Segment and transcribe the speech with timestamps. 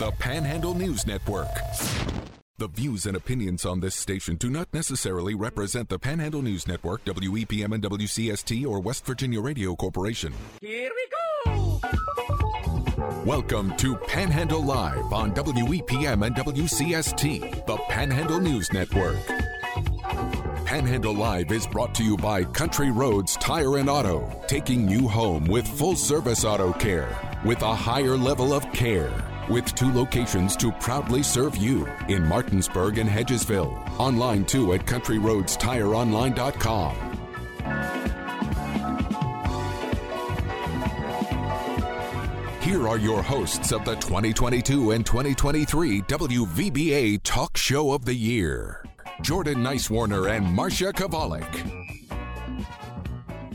[0.00, 1.50] the Panhandle News Network.
[2.56, 7.04] The views and opinions on this station do not necessarily represent the Panhandle News Network,
[7.04, 10.32] WEPM and WCST, or West Virginia Radio Corporation.
[10.62, 11.06] Here we
[11.44, 11.80] go!
[13.26, 19.18] Welcome to Panhandle Live on WEPM and WCST, the Panhandle News Network.
[20.64, 25.44] Panhandle Live is brought to you by Country Roads Tire and Auto, taking you home
[25.44, 27.14] with full service auto care
[27.44, 29.29] with a higher level of care.
[29.50, 33.98] With two locations to proudly serve you in Martinsburg and Hedgesville.
[33.98, 36.96] Online too at countryroadstireonline.com.
[42.62, 48.84] Here are your hosts of the 2022 and 2023 WVBA Talk Show of the Year
[49.22, 51.79] Jordan Nicewarner and Marsha Chwalik.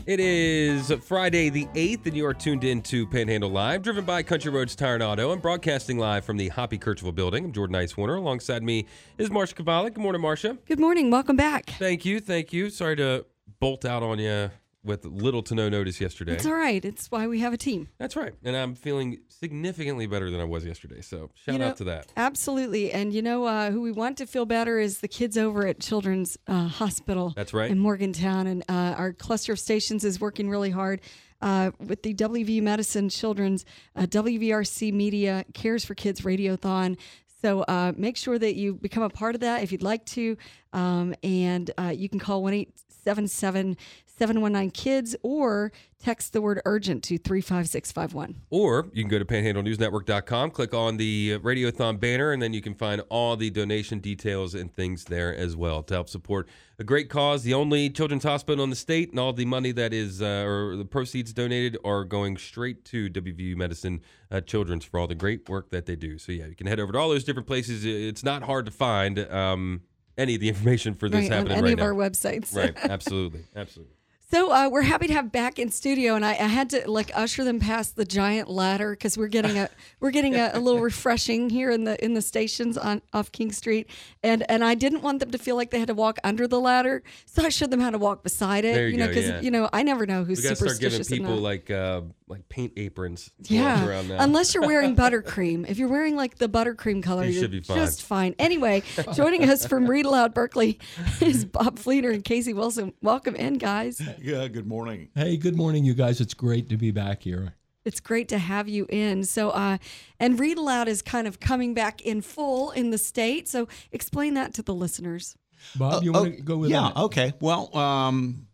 [0.06, 4.22] It is Friday the 8th, and you are tuned in to Panhandle Live, driven by
[4.22, 5.32] Country Roads Tire and Auto.
[5.32, 7.46] I'm broadcasting live from the Hoppy Kercheval building.
[7.46, 8.16] I'm Jordan Nicewarner.
[8.16, 8.86] Alongside me
[9.18, 9.94] is Marsha Chwalik.
[9.94, 10.58] Good morning, Marsha.
[10.64, 11.10] Good morning.
[11.10, 11.70] Welcome back.
[11.70, 12.20] Thank you.
[12.20, 12.70] Thank you.
[12.70, 13.26] Sorry to
[13.58, 14.52] bolt out on you
[14.86, 16.32] with little to no notice yesterday.
[16.32, 16.84] It's all right.
[16.84, 17.88] It's why we have a team.
[17.98, 18.32] That's right.
[18.44, 21.00] And I'm feeling significantly better than I was yesterday.
[21.02, 22.06] So shout You know, out to that.
[22.16, 22.92] Absolutely.
[22.92, 25.80] And you know uh, who we want to feel better is the kids over at
[25.80, 27.32] Children's uh, Hospital.
[27.36, 27.70] That's right.
[27.70, 28.46] In Morgantown.
[28.46, 31.00] And uh, our cluster of stations is working really hard.
[31.42, 36.96] Uh, with the WVU Medicine Children's uh, WVRC Media Cares for Kids Radiothon.
[37.42, 40.38] So uh, make sure that you become a part of that if you'd like to.
[40.72, 43.76] Um, and uh, you can call 1 877
[44.18, 48.36] 719 KIDS or text the word urgent to 35651.
[48.50, 52.74] Or you can go to panhandlenewsnetwork.com, click on the Radiothon banner, and then you can
[52.74, 57.08] find all the donation details and things there as well to help support a great
[57.08, 57.42] cause.
[57.42, 60.76] The only children's hospital in the state, and all the money that is, uh, or
[60.76, 65.48] the proceeds donated, are going straight to WVU Medicine uh, Children's for all the great
[65.48, 66.18] work that they do.
[66.18, 67.84] So, yeah, you can head over to all those different places.
[67.84, 69.82] It's not hard to find um,
[70.18, 71.84] any of the information for this Right, on happening any right of now.
[71.86, 72.54] our websites.
[72.54, 73.44] right, absolutely.
[73.54, 73.94] Absolutely.
[74.28, 77.12] So uh, we're happy to have back in studio, and I, I had to like
[77.14, 79.68] usher them past the giant ladder because we're getting a
[80.00, 83.52] we're getting a, a little refreshing here in the in the stations on off King
[83.52, 83.88] Street,
[84.24, 86.58] and and I didn't want them to feel like they had to walk under the
[86.58, 88.74] ladder, so I showed them how to walk beside it.
[88.74, 89.40] There you know, go, because yeah.
[89.42, 92.48] you know I never know who's We got to start giving people like uh, like
[92.48, 95.68] paint aprons Yeah, unless you're wearing buttercream.
[95.68, 97.76] If you're wearing like the buttercream color, You should be fine.
[97.76, 98.34] just fine.
[98.40, 98.82] Anyway,
[99.14, 100.80] joining us from Read Aloud Berkeley
[101.20, 102.92] is Bob Fleenor and Casey Wilson.
[103.00, 104.02] Welcome in, guys.
[104.20, 105.08] Yeah, good morning.
[105.14, 106.20] Hey, good morning, you guys.
[106.20, 107.54] It's great to be back here.
[107.84, 109.24] It's great to have you in.
[109.24, 109.78] So, uh,
[110.18, 113.46] and Read Aloud is kind of coming back in full in the state.
[113.48, 115.36] So, explain that to the listeners.
[115.76, 116.96] Bob, you Oh, want to go with yeah, that?
[116.96, 117.32] okay.
[117.40, 118.46] Well, um,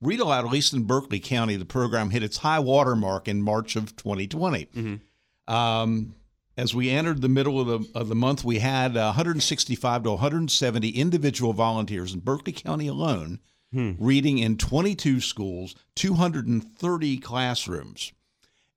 [0.00, 3.40] Read Aloud, at least in Berkeley County, the program hit its high water mark in
[3.42, 5.00] March of 2020.
[5.48, 6.14] Um,
[6.56, 10.88] as we entered the middle of the, of the month, we had 165 to 170
[10.90, 13.40] individual volunteers in Berkeley County alone
[13.72, 18.12] reading in 22 schools, 230 classrooms.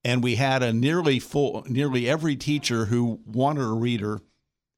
[0.04, 4.22] And we had a nearly full, nearly every teacher who wanted a reader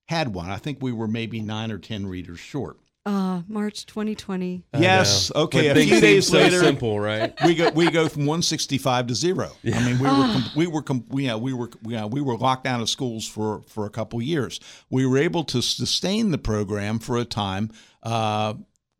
[0.07, 0.49] had one.
[0.49, 2.77] I think we were maybe nine or 10 readers short.
[3.05, 4.63] Uh, March 2020.
[4.77, 5.33] Yes.
[5.33, 5.43] know.
[5.43, 5.69] Okay.
[5.69, 7.33] When A few days so later, simple, right?
[7.45, 9.51] we go we go from 165 to zero.
[9.63, 9.77] Yeah.
[9.77, 12.35] I mean, we were com- we were com- we, yeah, we were yeah, we were
[12.37, 14.59] locked down of schools for for a couple years.
[14.89, 17.71] We were able to sustain the program for a time.
[18.03, 18.55] Uh,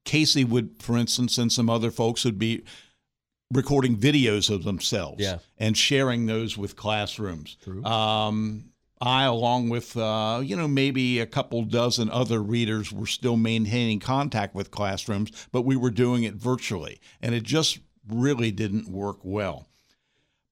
[0.07, 2.63] Casey would, for instance, and some other folks would be
[3.53, 5.38] recording videos of themselves Yeah.
[5.57, 7.56] and sharing those with classrooms.
[7.85, 13.38] Um, I, along with uh, you know maybe a couple dozen other readers, were still
[13.38, 17.78] maintaining contact with classrooms, but we were doing it virtually, and it just
[18.09, 19.67] really didn't work well.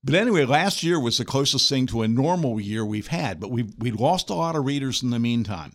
[0.04, 3.50] But anyway, last year was the closest thing to a normal year we've had, but
[3.50, 5.74] we we lost a lot of readers in the meantime.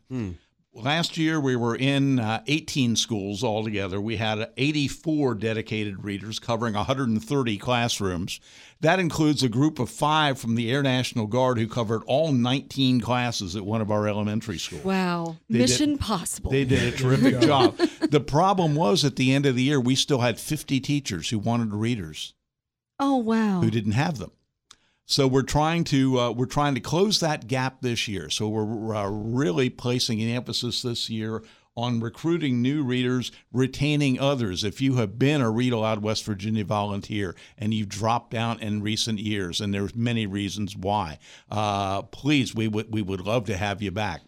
[0.73, 4.01] Last year, we were in uh, 18 schools altogether.
[4.01, 8.39] We had 84 dedicated readers covering 130 classrooms.
[8.81, 13.01] That includes a group of five from the Air National Guard who covered all 19
[13.01, 14.85] classes at one of our elementary schools.
[14.85, 15.39] Wow.
[15.49, 16.53] They did- Mission possible.
[16.53, 17.77] They did a terrific job.
[17.77, 21.41] The problem was at the end of the year, we still had 50 teachers who
[21.41, 22.35] wanted readers
[23.01, 23.61] oh, wow.
[23.61, 24.31] who didn't have them.
[25.11, 28.31] So we're trying to uh, we're trying to close that gap this year.
[28.31, 31.43] So we're uh, really placing an emphasis this year
[31.77, 34.63] on recruiting new readers, retaining others.
[34.63, 38.83] If you have been a Read Aloud West Virginia volunteer and you've dropped out in
[38.83, 41.19] recent years, and there's many reasons why,
[41.51, 44.21] uh, please we would we would love to have you back.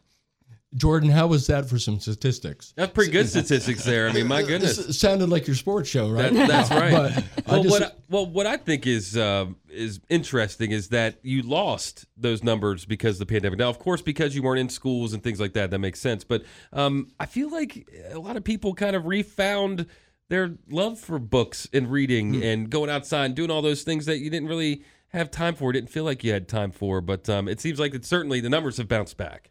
[0.75, 2.73] Jordan, how was that for some statistics?
[2.77, 4.09] That's pretty good statistics there.
[4.09, 4.79] I mean, my goodness.
[4.79, 6.33] This sounded like your sports show, right?
[6.33, 7.23] That, that's right.
[7.47, 11.43] Well, just- what I, well, what I think is uh, is interesting is that you
[11.43, 13.59] lost those numbers because of the pandemic.
[13.59, 16.25] Now, of course, because you weren't in schools and things like that, that makes sense.
[16.25, 16.43] But
[16.73, 19.87] um, I feel like a lot of people kind of refound
[20.29, 22.43] their love for books and reading Hmm.
[22.43, 25.71] and going outside and doing all those things that you didn't really have time for,
[25.73, 27.03] didn't feel like you had time for.
[27.03, 29.51] But um, it seems like that certainly the numbers have bounced back.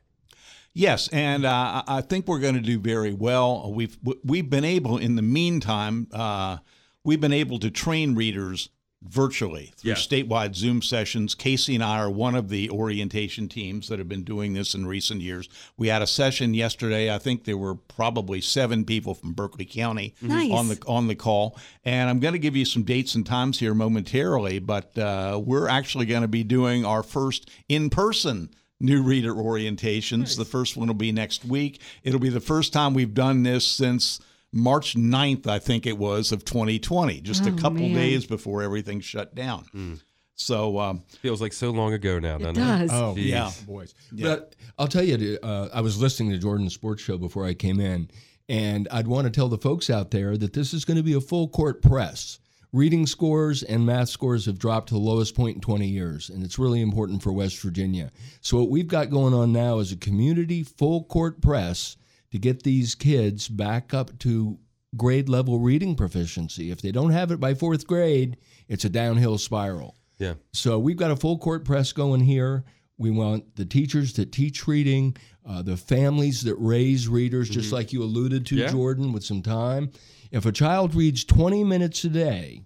[0.73, 3.71] Yes, and uh, I I think we're going to do very well.
[3.73, 6.57] We've we've been able, in the meantime, uh,
[7.03, 8.69] we've been able to train readers
[9.03, 9.95] virtually through Yeah.
[9.95, 11.33] statewide Zoom sessions.
[11.33, 14.85] Casey and I are one of the orientation teams that have been doing this in
[14.85, 15.49] recent years.
[15.75, 17.11] We had a session yesterday.
[17.11, 20.51] I think there were probably seven people from Berkeley County Nice.
[20.51, 23.59] on the on the call, and I'm going to give you some dates and times
[23.59, 24.59] here momentarily.
[24.59, 30.35] But uh, we're actually going to be doing our first in person new reader orientations.
[30.37, 31.81] The first one will be next week.
[32.03, 34.19] It'll be the first time we've done this since
[34.51, 37.93] March 9th, I think it was, of 2020, just a Oh, couple man.
[37.93, 39.99] days before everything shut down.
[40.35, 42.89] So, um, Feels like so long ago now, It doesn't does.
[42.91, 43.25] Oh, Jeez.
[43.27, 43.51] yeah.
[43.67, 43.93] boys.
[44.11, 44.27] Yeah.
[44.27, 47.79] But I'll tell you, uh, I was listening to Jordan's sports show before I came
[47.79, 48.09] in,
[48.49, 51.13] and I'd want to tell the folks out there that this is going to be
[51.13, 52.39] a full court press.
[52.73, 56.41] Reading scores and math scores have dropped to the lowest point in 20 years, and
[56.41, 58.11] it's really important for West Virginia.
[58.39, 61.97] So, what we've got going on now is a community full court press
[62.31, 64.57] to get these kids back up to
[64.95, 66.71] grade level reading proficiency.
[66.71, 68.37] If they don't have it by fourth grade,
[68.69, 69.97] it's a downhill spiral.
[70.17, 70.35] Yeah.
[70.53, 72.63] So we've got a full court press going here.
[72.97, 77.91] We want the teachers that teach reading, uh, the families that raise readers, just like
[77.91, 78.71] you alluded to, Yeah.
[78.71, 79.91] Jordan, with some time.
[80.31, 82.63] If a child reads 20 minutes a day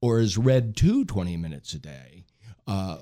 [0.00, 2.24] or is read to 20 minutes a day,
[2.66, 2.98] uh,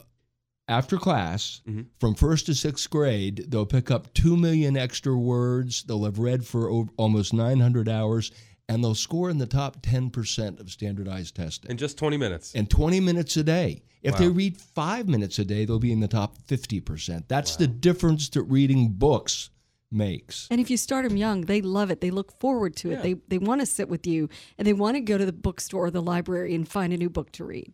[0.69, 1.61] after class,
[1.99, 5.83] from first to sixth grade, they'll pick up 2 million extra words.
[5.83, 8.31] They'll have read for o- almost 900 hours,
[8.69, 12.55] and they'll score in the top 10% of standardized testing In just 20 minutes.
[12.55, 13.83] and 20 minutes a day.
[14.03, 14.19] If Wow.
[14.21, 17.25] they read five minutes a day, they'll be in the top 50%.
[17.29, 19.51] That's the difference that reading books
[19.95, 20.49] makes.
[20.51, 22.01] And if you start them young, they love it.
[22.01, 22.95] They look forward to it.
[22.95, 23.03] Yeah.
[23.03, 25.87] They they want to sit with you and they want to go to the bookstore
[25.87, 27.73] or the library and find a new book to read.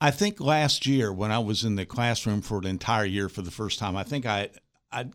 [0.00, 3.42] I think last year when I was in the classroom for an entire year for
[3.42, 4.48] the first time, I think I,
[4.90, 5.06] I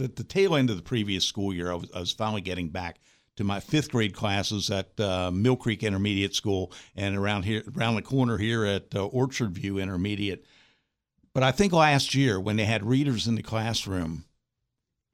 [0.00, 2.68] at the tail end of the previous school year, I was, I was finally getting
[2.68, 2.98] back
[3.36, 7.96] to my fifth grade classes at uh, Mill Creek Intermediate School and around here, around
[7.96, 10.44] the corner here at uh, Orchard View Intermediate.
[11.34, 14.24] But I think last year when they had readers in the classroom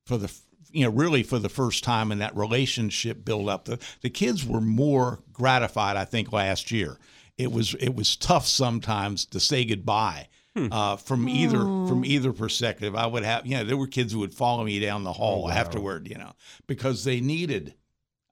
[0.05, 0.33] for the
[0.71, 4.45] you know really for the first time in that relationship build up the the kids
[4.45, 6.99] were more gratified I think last year.
[7.37, 12.97] It was it was tough sometimes to say goodbye uh, from either from either perspective.
[12.97, 15.51] I would have you know there were kids who would follow me down the hall
[15.51, 16.33] afterward you know
[16.67, 17.75] because they needed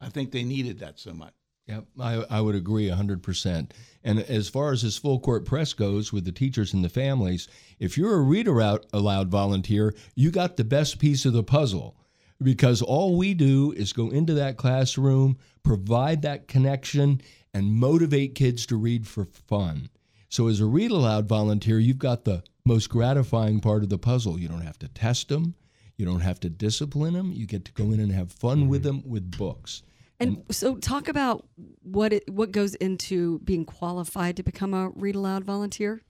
[0.01, 1.33] I think they needed that so much.
[1.67, 3.71] Yep, I, I would agree 100%.
[4.05, 7.49] And as far as this full court press goes with the teachers and the families,
[7.81, 11.97] if you're a reader out aloud volunteer, you got the best piece of the puzzle
[12.43, 17.21] because all we do is go into that classroom, provide that connection,
[17.55, 19.89] and motivate kids to read for fun.
[20.29, 24.39] So as a read aloud volunteer, you've got the most gratifying part of the puzzle.
[24.39, 25.55] You don't have to test them.
[25.97, 27.33] You don't have to discipline them.
[27.33, 28.99] You get to go in and have fun with mm-hmm.
[29.01, 29.83] them with books.
[30.19, 31.47] And so talk about
[31.83, 36.03] what it what goes into being qualified to become a read aloud volunteer.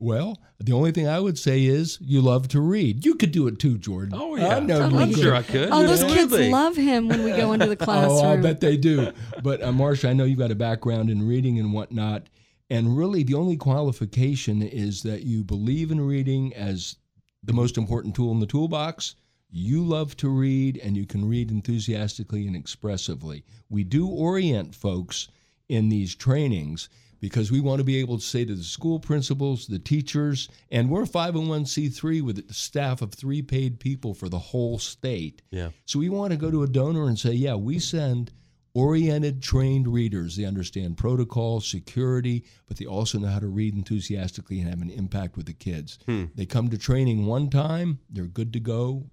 [0.00, 3.04] Well, the only thing I would say is you love to read.
[3.04, 4.16] You could do it too, Jordan.
[4.16, 4.56] Oh, yeah.
[4.56, 5.68] I know I'm you sure I could.
[5.68, 5.68] could.
[5.72, 8.18] Oh, those kids love him when we go into the classroom.
[8.24, 9.12] Oh, I bet they do.
[9.42, 12.28] But uh, Marsha, I know you've got a background in reading and whatnot,
[12.70, 16.96] and really the only qualification is that you believe in reading as
[17.42, 19.16] the most important tool in the toolbox.
[19.50, 23.44] You love to read, and you can read enthusiastically and expressively.
[23.68, 25.28] We do orient folks
[25.68, 26.88] in these trainings
[27.20, 30.90] because we want to be able to say to the school principals, the teachers, and
[30.90, 35.42] we're a 501c3 with a staff of three paid people for the whole state.
[35.50, 35.70] Yeah.
[35.86, 38.32] So we want to go to a donor and say, yeah, we send
[38.74, 40.36] oriented, trained readers.
[40.36, 44.90] They understand protocol, security, but they also know how to read enthusiastically and have an
[44.90, 45.98] impact with the kids.
[46.06, 46.26] Hmm.
[46.34, 49.10] They come to training one time, they're good to go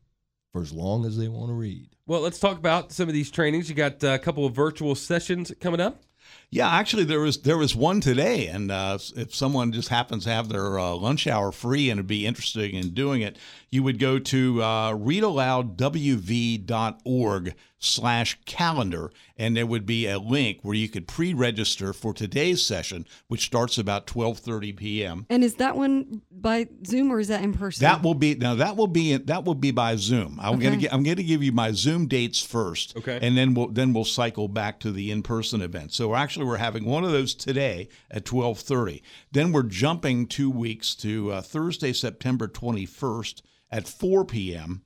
[0.51, 1.89] for as long as they want to read.
[2.05, 3.67] Well, let's talk about some of these trainings.
[3.67, 6.01] You got a couple of virtual sessions coming up.
[6.49, 10.29] Yeah, actually, there was there was one today, and uh, if someone just happens to
[10.29, 13.37] have their uh, lunch hour free and would be interested in doing it,
[13.69, 17.55] you would go to uh, readaloudwv.org
[17.85, 23.05] slash calendar and there would be a link where you could pre-register for today's session
[23.27, 25.25] which starts about 12:30 p.m.
[25.29, 27.81] And is that one by Zoom or is that in person?
[27.83, 28.55] That will be now.
[28.55, 30.39] That will be that will be by Zoom.
[30.41, 33.19] I'm gonna get, I'm going to give you my Zoom dates first, Okay.
[33.21, 35.93] and then we'll then we'll cycle back to the in-person event.
[35.93, 39.01] So we're actually we're having one of those today at 12:30.
[39.31, 44.83] Then we're jumping two weeks to uh, Thursday, September 21st at 4 p.m.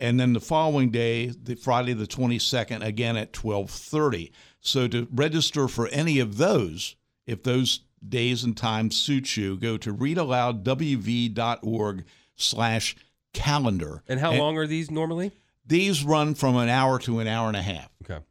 [0.00, 4.32] And then the following day, the Friday the 22nd, again at 12:30.
[4.60, 6.96] So to register for any of those,
[7.26, 12.04] if those days and times suit you, go to readaloudwv.org
[12.36, 12.96] slash
[13.32, 14.02] calendar.
[14.08, 15.32] And how long are these normally?
[15.66, 17.88] These run from an hour to an hour and a half.
[18.04, 18.22] Okay.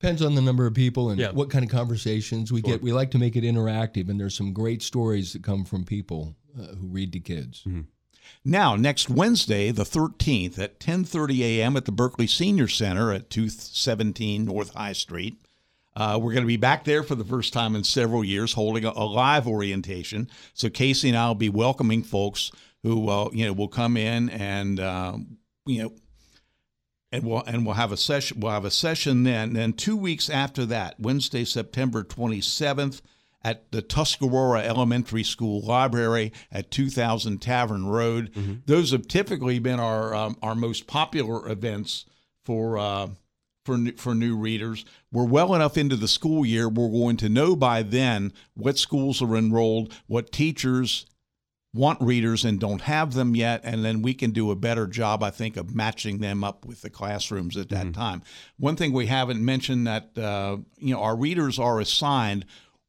[0.00, 1.30] Depends on the number of people and Yeah.
[1.30, 2.72] what kind of conversations we Sure.
[2.72, 2.82] get.
[2.82, 6.34] We like to make it interactive, and there's some great stories that come from people
[6.58, 7.64] uh, who read to kids.
[8.44, 11.76] Now, next Wednesday, the 13th at 10:30 a.m.
[11.76, 15.40] at the Berkeley Senior Center at 217 North High Street.
[15.94, 18.84] Uh, we're going to be back there for the first time in several years, holding
[18.84, 20.28] a, a live orientation.
[20.54, 22.50] So Casey and I will be welcoming folks
[22.82, 25.36] who, uh, you know, will come in and, um,
[25.66, 25.92] you know,
[27.12, 28.40] and we'll and we'll have a session.
[28.40, 29.52] We'll have a session then.
[29.52, 33.02] Then two weeks after that, Wednesday, September 27th,
[33.44, 38.30] at the Tuscarora Elementary School Library at 2000 Tavern Road.
[38.66, 42.04] Those have typically been our um, our most popular events
[42.44, 42.78] for.
[42.78, 43.08] Uh,
[43.64, 46.68] for new, for new readers, we're well enough into the school year.
[46.68, 51.06] We're going to know by then what schools are enrolled, what teachers
[51.74, 55.22] want readers and don't have them yet, and then we can do a better job,
[55.22, 58.22] I think, of matching them up with the classrooms at that time.
[58.58, 62.44] One thing we haven't mentioned that uh, you know our readers are assigned,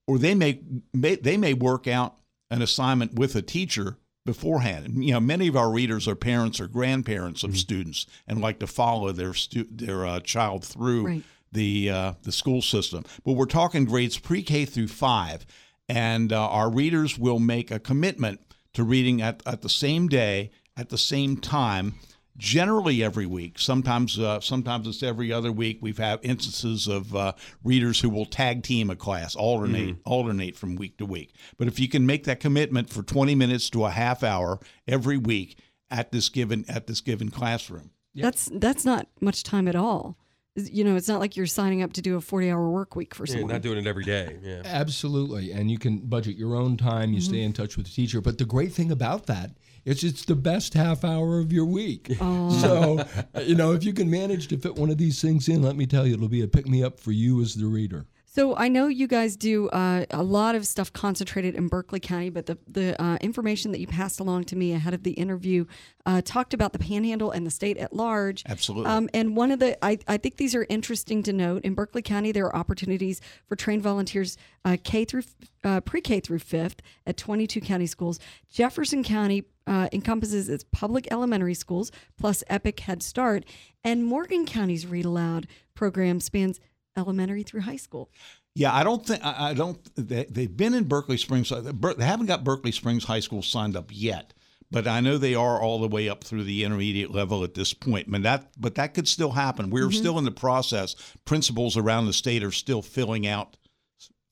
[0.08, 0.62] or they may,
[0.94, 2.16] may they may work out
[2.52, 4.86] an assignment with a teacher beforehand.
[4.86, 8.60] And, you know, many of our readers are parents or grandparents of students and like
[8.60, 11.24] to follow their stu- their uh, child through Right.
[11.52, 13.04] the uh, the school system.
[13.26, 15.46] But we're talking grades pre-K through five,
[15.90, 18.40] and uh, our readers will make a commitment
[18.74, 21.94] to reading at, at the same day at the same time.
[22.38, 23.60] Generally, every week.
[23.60, 25.78] Sometimes, uh, sometimes it's every other week.
[25.82, 30.76] We've had instances of uh, readers who will tag team a class, alternate, alternate from
[30.76, 31.36] week to week.
[31.58, 35.18] But if you can make that commitment for 20 minutes to a half hour every
[35.18, 35.60] week
[35.92, 40.18] at this given at this given classroom, That's that's not much time at all.
[40.56, 43.14] You know, it's not like you're signing up to do a 40 hour work week
[43.16, 43.52] for Yeah, someone.
[43.52, 44.38] not doing it every day.
[44.44, 44.62] Yeah.
[44.66, 45.52] Absolutely.
[45.52, 48.22] And you can budget your own time, you stay in touch with the teacher.
[48.22, 49.52] But the great thing about that
[49.86, 52.16] is it's the best half hour of your week.
[52.22, 52.50] Oh.
[52.62, 55.76] So, you know, if you can manage to fit one of these things in, let
[55.76, 58.06] me tell you, it'll be a pick me up for you as the reader.
[58.36, 62.32] So I know you guys do uh, a lot of stuff concentrated in Berkeley County,
[62.32, 65.66] but the the uh, information that you passed along to me ahead of the interview
[66.08, 68.42] uh, talked about the Panhandle and the state at large.
[68.50, 68.90] Absolutely.
[68.90, 71.64] Um, and one of the I, I think these are interesting to note.
[71.64, 74.36] In Berkeley County, there are opportunities for trained volunteers
[74.66, 75.24] uh, K through
[75.64, 78.20] uh, pre K through fifth at 22 county schools.
[78.52, 83.46] Jefferson County uh, encompasses its public elementary schools plus Epic Head Start,
[83.84, 86.60] and Morgan County's Read Aloud program spans
[86.98, 88.10] elementary through high school.
[88.56, 89.80] Yeah, I don't think I I don't.
[89.96, 91.52] They, they've been in Berkeley Springs.
[91.52, 91.62] uh,
[91.98, 94.34] They haven't got Berkeley Springs High School signed up yet,
[94.70, 97.74] but I know they are all the way up through the intermediate level at this
[97.74, 98.12] point.
[98.12, 99.72] But that, but that could still happen.
[99.72, 100.96] We're still in the process.
[101.26, 103.58] Principals around the state are still filling out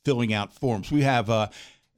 [0.05, 0.91] filling out forms.
[0.91, 1.47] We have uh,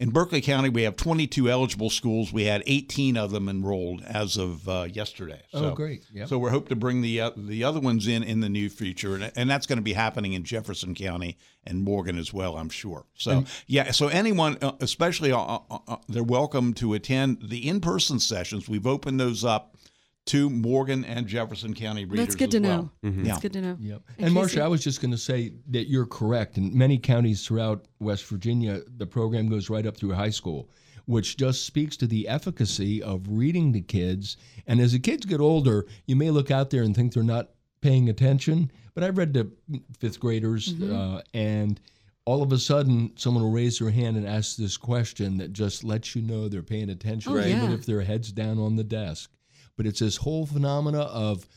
[0.03, 2.33] in Berkeley County we have 22 eligible schools.
[2.33, 5.41] We had 18 of them enrolled as of uh, yesterday.
[5.53, 6.05] Oh, great.
[6.13, 6.27] Yep.
[6.27, 9.15] So we're hope to bring the uh, the other ones in in the near future,
[9.15, 12.67] and, and that's going to be happening in Jefferson County and Morgan as well, I'm
[12.67, 13.05] sure.
[13.15, 18.19] So yeah, so anyone, uh, especially, uh, uh, they're welcome to attend the in person
[18.19, 18.67] sessions.
[18.67, 19.72] We've opened those up
[20.25, 22.27] to Morgan and Jefferson County readers.
[22.27, 22.91] That's good to well.
[23.03, 23.09] know.
[23.09, 23.23] Yeah.
[23.25, 23.77] That's good to know.
[23.79, 24.01] Yep.
[24.17, 26.57] And And, Marsha, I was just going to say that you're correct.
[26.57, 30.69] In many counties throughout West Virginia, the program goes right up through high school,
[31.05, 34.37] which just speaks to the efficacy of reading to kids.
[34.65, 37.49] And as the kids get older, you may look out there and think they're not
[37.81, 38.71] paying attention.
[38.95, 39.51] But I've read to
[39.99, 41.81] fifth graders, uh, and
[42.25, 45.83] all of a sudden, someone will raise their hand and ask this question that just
[45.83, 47.73] lets you know they're paying attention, Oh, even yeah.
[47.73, 49.29] if their head's down on the desk.
[49.75, 51.47] But it's this whole phenomena of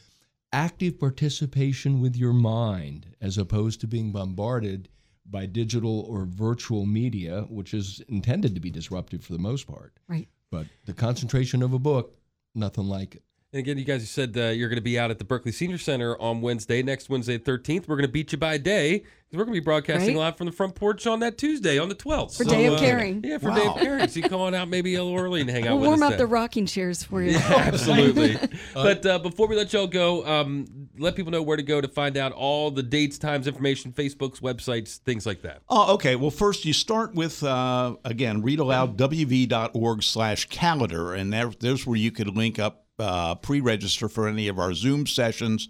[0.52, 4.88] active participation with your mind as opposed to being bombarded
[5.28, 9.98] by digital or virtual media, which is intended to be disruptive for the most part.
[10.08, 10.28] Right.
[10.50, 12.16] But the concentration of a book,
[12.54, 13.22] nothing like it.
[13.56, 15.78] And again, you guys said uh, you're going to be out at the Berkeley Senior
[15.78, 17.88] Center on Wednesday, next Wednesday, 13th.
[17.88, 19.08] We're going to beat you by day because
[19.38, 20.24] we're going to be broadcasting Right.
[20.24, 22.36] live from the front porch on that Tuesday, on the 12th.
[22.36, 23.24] For Day of Caring.
[23.24, 23.54] Yeah, for Wow.
[23.56, 24.08] Day of Caring.
[24.08, 26.02] So you come on out maybe a little early and hang out We'll with warm
[26.02, 26.18] us up then.
[26.18, 27.30] the rocking chairs for you.
[27.38, 28.36] Yeah, absolutely.
[28.74, 31.88] but uh, before we let y'all go, um, let people know where to go to
[31.88, 35.62] find out all the dates, times, information, Facebook's websites, things like that.
[35.70, 36.14] Oh, okay.
[36.14, 42.10] Well, first you start with uh, again readaloudwv.org slash calendar, and there, there's where you
[42.12, 45.68] could link up uh, pre-register for any of our Zoom sessions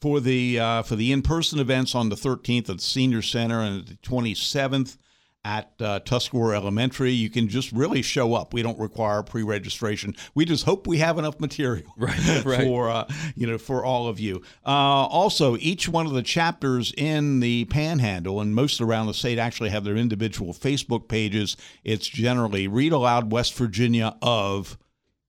[0.00, 3.86] for the uh, for the in-person events on the 13th at the Senior Center and
[3.86, 4.96] the 27th
[5.44, 7.12] at uh, Tuscarora Elementary.
[7.12, 8.52] You can just really show up.
[8.52, 10.14] We don't require pre-registration.
[10.34, 12.62] We just hope we have enough material Right, right.
[12.62, 14.42] for uh, you know for all of you.
[14.64, 19.38] Uh, also, each one of the chapters in the Panhandle and most around the state
[19.38, 21.56] actually have their individual Facebook pages.
[21.82, 24.76] It's generally Read Aloud West Virginia of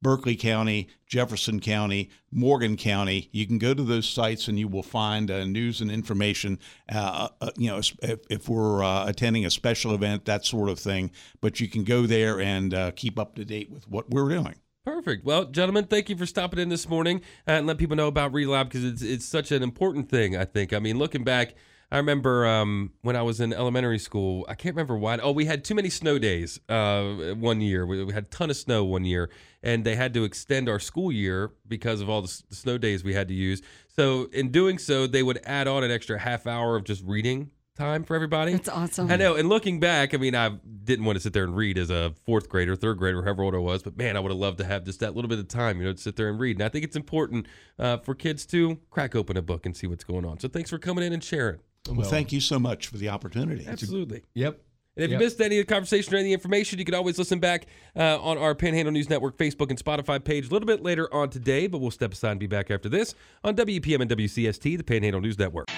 [0.01, 3.29] Berkeley County, Jefferson County, Morgan County.
[3.31, 6.59] You can go to those sites and you will find uh, news and information.
[6.91, 10.79] Uh, uh, you know, if, if we're uh, attending a special event, that sort of
[10.79, 11.11] thing.
[11.41, 14.55] But you can go there and uh, keep up to date with what we're doing.
[14.85, 15.25] Perfect.
[15.25, 18.31] Well, gentlemen, thank you for stopping in this morning uh, and let people know about
[18.31, 20.35] Relab because it's it's such an important thing.
[20.35, 20.73] I think.
[20.73, 21.53] I mean, looking back,
[21.91, 24.45] I remember um, when I was in elementary school.
[24.47, 25.17] I can't remember why.
[25.17, 27.85] Oh, we had too many snow days uh, one year.
[27.85, 29.29] We, we had a ton of snow one year,
[29.63, 32.77] and they had to extend our school year because of all the, s- the snow
[32.77, 33.61] days we had to use.
[33.87, 37.51] So, in doing so, they would add on an extra half hour of just reading
[37.77, 38.51] time for everybody.
[38.51, 39.09] That's awesome.
[39.09, 39.35] I know.
[39.35, 40.49] And looking back, I mean, I
[40.83, 43.55] didn't want to sit there and read as a fourth grader, third grader, however old
[43.55, 43.83] I was.
[43.83, 45.85] But man, I would have loved to have just that little bit of time, you
[45.85, 46.57] know, to sit there and read.
[46.57, 47.45] And I think it's important
[47.77, 50.39] uh, for kids to crack open a book and see what's going on.
[50.39, 51.59] So thanks for coming in and sharing.
[51.89, 53.65] Well, thank you so much for the opportunity.
[53.65, 54.23] Absolutely.
[54.33, 54.61] Yep.
[54.95, 55.19] And if Yep.
[55.19, 58.19] you missed any of the conversation or any information, you can always listen back uh,
[58.21, 61.67] on our Panhandle News Network Facebook and Spotify page a little bit later on today.
[61.67, 65.21] But we'll step aside and be back after this on WPM and WCST, the Panhandle
[65.21, 65.69] News Network.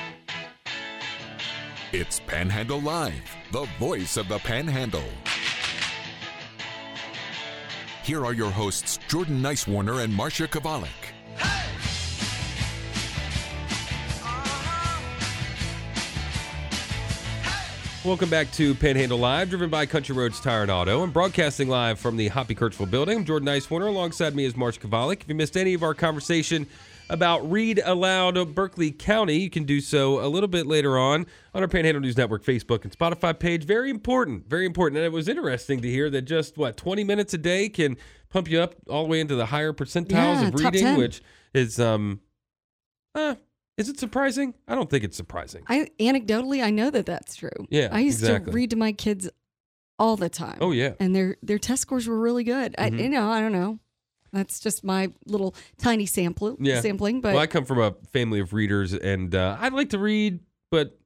[1.94, 5.04] It's Panhandle Live, the voice of the Panhandle.
[8.04, 11.11] Here are your hosts, Jordan Nicewarner and Marsha Chwalik.
[18.04, 22.00] Welcome back to Panhandle Live, driven by Country Roads Tire and Auto, and broadcasting live
[22.00, 23.20] from the Hoppy Kercheval building.
[23.20, 23.88] I'm Jordan Nicewarner.
[23.88, 25.22] Alongside me is March Chwalik.
[25.22, 26.66] If you missed any of our conversation
[27.12, 31.62] about Read Aloud Berkeley County, you can do so a little bit later on on
[31.62, 33.66] our Panhandle News Network Facebook and Spotify page.
[33.66, 34.98] Very important, very important.
[34.98, 37.98] And it was interesting to hear that just what 20 minutes a day can
[38.30, 41.22] pump you up all the way into the higher percentiles Yeah, of reading, which
[41.54, 42.22] is um,
[43.14, 43.36] uh,
[43.78, 44.54] is it surprising?
[44.68, 45.64] I don't think it's surprising.
[45.68, 47.50] I anecdotally, I know that that's true.
[47.70, 48.52] Yeah, I used exactly.
[48.52, 49.30] to read to my kids
[50.00, 50.58] all the time.
[50.62, 50.94] Oh yeah.
[51.00, 52.76] and their their test scores were really good.
[52.78, 53.00] I, Mhm.
[53.04, 53.80] you know, I don't know.
[54.34, 56.80] That's just my little tiny sample Yeah.
[56.82, 60.00] sampling, but well, I come from a family of readers, and uh, I'd like to
[60.00, 60.40] read,
[60.72, 60.98] but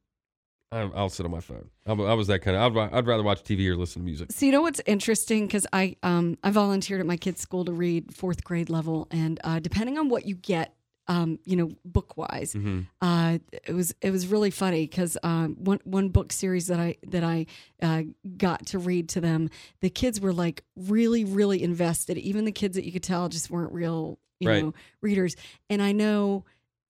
[0.71, 1.69] I, I'll sit on my phone.
[1.87, 2.77] I, I was that kind of.
[2.77, 4.31] I'd, I'd rather watch TV or listen to music.
[4.31, 7.71] So you know what's interesting because I um I volunteered at my kids' school to
[7.73, 10.75] read fourth grade level, and uh, depending on what you get,
[11.07, 15.55] um you know book wise, hmm uh it was it was really funny because um
[15.55, 17.45] one one book series that I that I
[17.81, 18.03] uh,
[18.37, 19.49] got to read to them,
[19.81, 22.17] the kids were like really really invested.
[22.17, 24.63] Even the kids that you could tell just weren't real you Right.
[24.63, 25.35] know readers,
[25.69, 26.43] and I know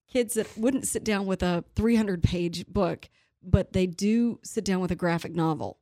[0.07, 3.09] kids that wouldn't sit down with a 300 page book,
[3.43, 5.79] but they do sit down with a graphic novel,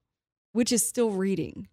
[0.53, 1.67] which is still reading,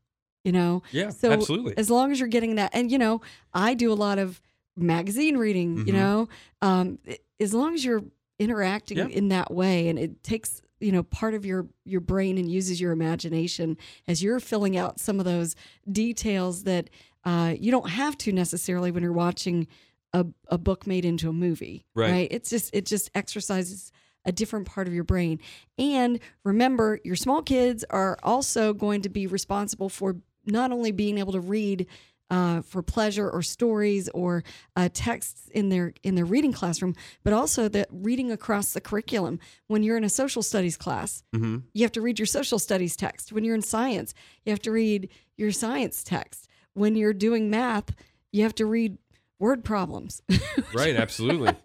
[0.44, 0.82] you know?
[0.92, 1.74] Yeah, So absolutely.
[1.78, 3.20] As long as you're getting that, and you know,
[3.54, 4.42] I do a lot of
[4.82, 5.92] magazine reading, you Mhm.
[5.92, 6.28] know,
[6.62, 8.04] um, i- as long as you're
[8.38, 12.50] interacting in that way and it takes, you know, part of your, your brain and
[12.50, 13.76] uses your imagination
[14.08, 15.54] as you're filling out some of those
[15.90, 16.88] details that
[17.24, 19.66] uh, you don't have to necessarily when you're watching
[20.14, 22.10] a, a book made into a movie, right.
[22.10, 22.28] Right.
[22.30, 23.92] It's just, it just exercises
[24.24, 25.38] a different part of your brain.
[25.78, 30.16] And remember, your small kids are also going to be responsible for
[30.46, 31.86] not only being able to read
[32.30, 34.42] uh, for pleasure or stories or
[34.76, 39.38] uh, texts in their in their reading classroom, but also the reading across the curriculum.
[39.66, 42.96] When you're in a social studies class, hmm you have to read your social studies
[42.96, 43.32] text.
[43.32, 44.14] When you're in science,
[44.44, 46.48] you have to read your science text.
[46.74, 47.94] When you're doing math,
[48.32, 48.98] you have to read
[49.40, 50.22] word problems.
[50.72, 51.56] Right, absolutely.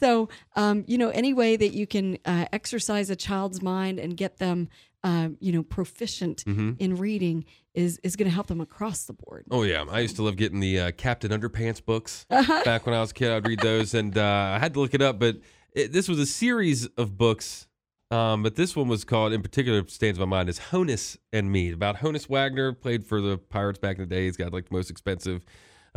[0.00, 4.14] So, um, you know, any way that you can uh, exercise a child's mind and
[4.16, 4.68] get them,
[5.04, 9.12] um, you know, proficient hmm in reading is is going to help them across the
[9.14, 9.44] board.
[9.50, 12.62] Oh yeah, I used to love getting the uh, Captain Underpants books Uh-huh.
[12.64, 13.30] back when I was a kid.
[13.30, 14.22] I'd read those, and uh,
[14.56, 15.36] I had to look it up, but
[15.72, 17.66] it, this was a series of books.
[18.10, 21.50] Um, but this one was called, in particular, stands in my mind, is Honus and
[21.50, 21.72] Me.
[21.72, 24.26] About Honus Wagner, played for the Pirates back in the day.
[24.26, 25.44] He's got like the most expensive,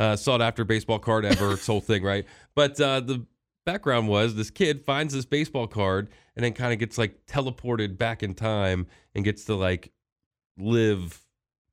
[0.00, 1.52] uh, sought after baseball card ever.
[1.52, 2.24] It's whole thing, right?
[2.56, 3.26] But uh, the
[3.66, 7.98] background was this kid finds this baseball card and then kind of gets like teleported
[7.98, 9.92] back in time and gets to like
[10.58, 11.22] live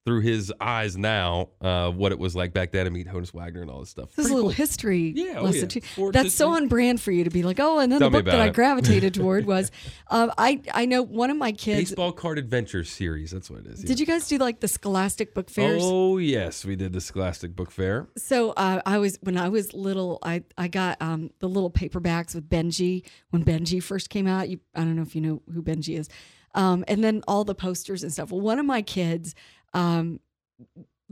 [0.08, 3.62] through his eyes now uh, what it was like back then to meet Honus Wagner
[3.62, 4.16] and all this stuff.
[4.16, 4.56] This is a little cool.
[4.56, 5.68] history Yeah, oh, lesson yeah.
[5.68, 5.82] too.
[5.82, 8.20] Sports That's so on brand for you to be like, oh, and then Tell the
[8.20, 9.70] book that about I gravitated toward was,
[10.10, 11.90] um, I I know one of my kids.
[11.90, 13.32] Baseball card adventure series.
[13.32, 13.84] That's what it is.
[13.84, 15.82] Did you guys do like the Scholastic book fairs?
[15.84, 18.08] Oh yes, we did the Scholastic Book Fair.
[18.16, 22.34] So uh, I was when I was little, I I got um, the little paperbacks
[22.34, 24.48] with Benji when Benji first came out.
[24.48, 26.08] You, I don't know if you know who Benji is,
[26.56, 28.32] um, and then all the posters and stuff.
[28.32, 29.36] Well, one of my kids
[29.74, 30.20] um,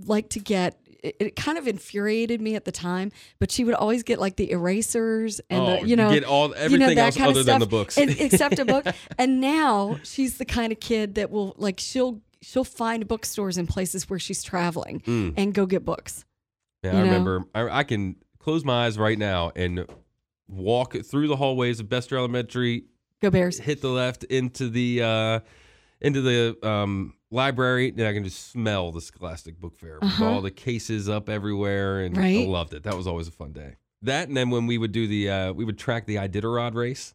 [0.05, 0.79] like to get.
[1.03, 4.37] It, it kind of infuriated me at the time, but she would always get like
[4.37, 7.29] the erasers and Oh, the, you know get all- you everything know, that else kind
[7.29, 7.97] of other than stuff, the books.
[7.99, 8.85] and- except a book.
[9.19, 13.67] And now she's the kind of kid that will like she'll she'll find bookstores in
[13.67, 15.33] places where she's traveling Mm.
[15.37, 16.25] and go get books.
[16.83, 17.07] Yeah, You I know?
[17.07, 17.43] remember.
[17.53, 19.85] I, I can close my eyes right now and
[20.47, 22.85] walk through the hallways of Bester Elementary,
[23.21, 23.59] Go Bears.
[23.59, 25.39] hit the left into the uh,
[26.05, 30.25] into the um, library, and I can just smell the Scholastic Book Fair with Uh-huh.
[30.25, 32.83] all the cases up everywhere, and I loved it.
[32.83, 33.75] That was always a fun day.
[34.01, 37.13] That and then when we would do the uh, we would track the Iditarod race.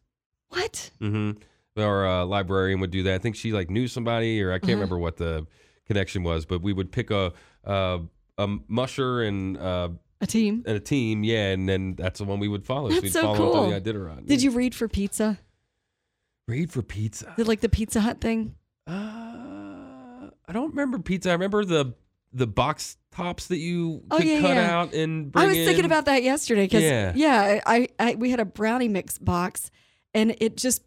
[0.49, 0.91] What?
[0.99, 1.39] Mm-hmm.
[1.81, 3.13] Our uh, librarian would do that.
[3.15, 4.73] I think she like knew somebody, or I can't Uh-huh.
[4.75, 5.47] remember what the
[5.87, 7.31] connection was, but we would pick a
[7.65, 7.99] uh,
[8.37, 10.63] a musher and uh, A team.
[10.65, 12.89] and a team, yeah, and then that's the one we would follow.
[12.89, 13.53] That's we'd so follow cool.
[13.69, 14.25] them through the Iditarod.
[14.27, 15.39] Did you read for pizza?
[16.47, 17.33] read for pizza?
[17.37, 18.55] Did like the Pizza Hut thing?
[18.87, 21.29] Uh, I don't remember pizza.
[21.29, 21.93] I remember the
[22.33, 24.71] the box tops that you Oh, yeah, cut yeah.
[24.71, 27.11] out and bring I was thinking about that yesterday because Yeah.
[27.15, 29.69] yeah, I, I we had a brownie mix box,
[30.13, 30.83] and it just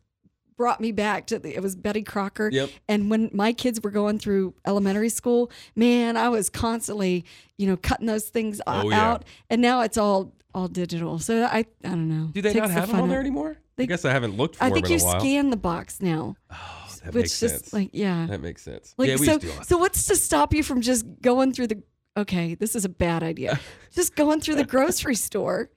[0.56, 2.48] brought me back to the, it was Betty Crocker.
[2.50, 2.70] Yep.
[2.88, 7.24] And when my kids were going through elementary school, man, I was constantly
[7.58, 9.00] you know cutting those things Oh, yeah.
[9.10, 11.18] out, and now it's all all digital.
[11.18, 12.26] So I I don't know.
[12.32, 13.58] Do they not the have them fun on there anymore?
[13.76, 16.00] They- I guess I haven't looked for I them think in you scan the box
[16.00, 17.72] now, oh, that which makes just sense.
[17.72, 18.26] like yeah.
[18.26, 18.94] that makes sense.
[18.96, 21.68] Like yeah, so, used to do so what's to stop you from just going through
[21.68, 21.82] the?
[22.16, 23.58] Okay, this is a bad idea.
[23.92, 25.70] just going through the grocery store.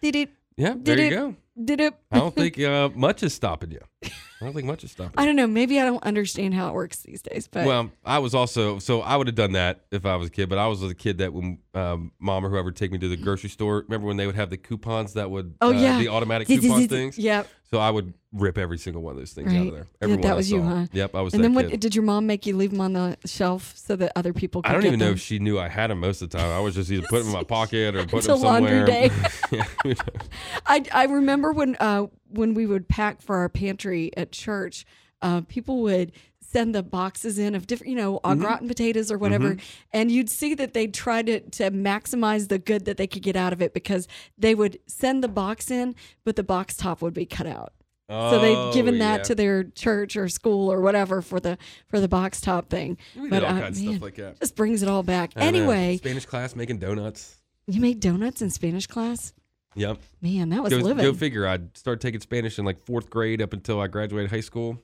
[0.00, 0.30] Did it?
[0.56, 1.36] yeah, did there you it- go.
[1.62, 1.94] Did it?
[2.12, 3.80] I don't think uh, much is stopping you.
[4.04, 5.14] I don't think much is stopping.
[5.16, 5.48] I don't know.
[5.48, 7.48] Maybe I don't understand how it works these days.
[7.48, 10.30] But Well, I was also so I would have done that if I was a
[10.30, 12.98] kid, but I was a kid that when um, mom or whoever would take me
[12.98, 15.72] to the grocery store, remember when they would have the coupons that would oh uh,
[15.72, 17.18] yeah, the automatic coupon things.
[17.18, 17.42] Yeah.
[17.70, 19.86] So I would rip every single one of those things out of there.
[20.06, 20.86] Yeah, that was you, huh?
[20.92, 21.80] Yep, I was And then what kid.
[21.80, 24.70] did your mom make you leave them on the shelf so that other people could
[24.70, 26.50] I don't even know if she knew I had them most of the time.
[26.50, 28.60] I was just either putting them in my pocket or putting them somewhere.
[28.60, 29.10] laundry day.
[29.50, 29.94] Yeah.
[30.66, 34.84] I I remember when uh when we would pack for our pantry at church,
[35.22, 38.40] uh, people would send the boxes in of different, you know, au Mm-hmm.
[38.42, 39.56] gratin potatoes or whatever,
[39.92, 43.36] and you'd see that they'd try to to maximize the good that they could get
[43.36, 47.14] out of it because they would send the box in, but the box top would
[47.14, 47.72] be cut out.
[48.08, 49.22] So they'd given Oh, that yeah.
[49.24, 52.96] to their church or school or whatever for the for the box top thing.
[53.14, 54.40] We but all uh, kinds of man, stuff like that.
[54.40, 55.32] just brings it all back.
[55.36, 55.46] I know.
[55.46, 57.36] Anyway, Spanish class making donuts.
[57.66, 59.34] you made donuts in Spanish class.
[59.74, 59.98] Yep.
[60.22, 61.04] Man, that was Go, living.
[61.04, 61.46] go figure.
[61.46, 64.78] I'd start taking Spanish in like fourth grade up until I graduated high school.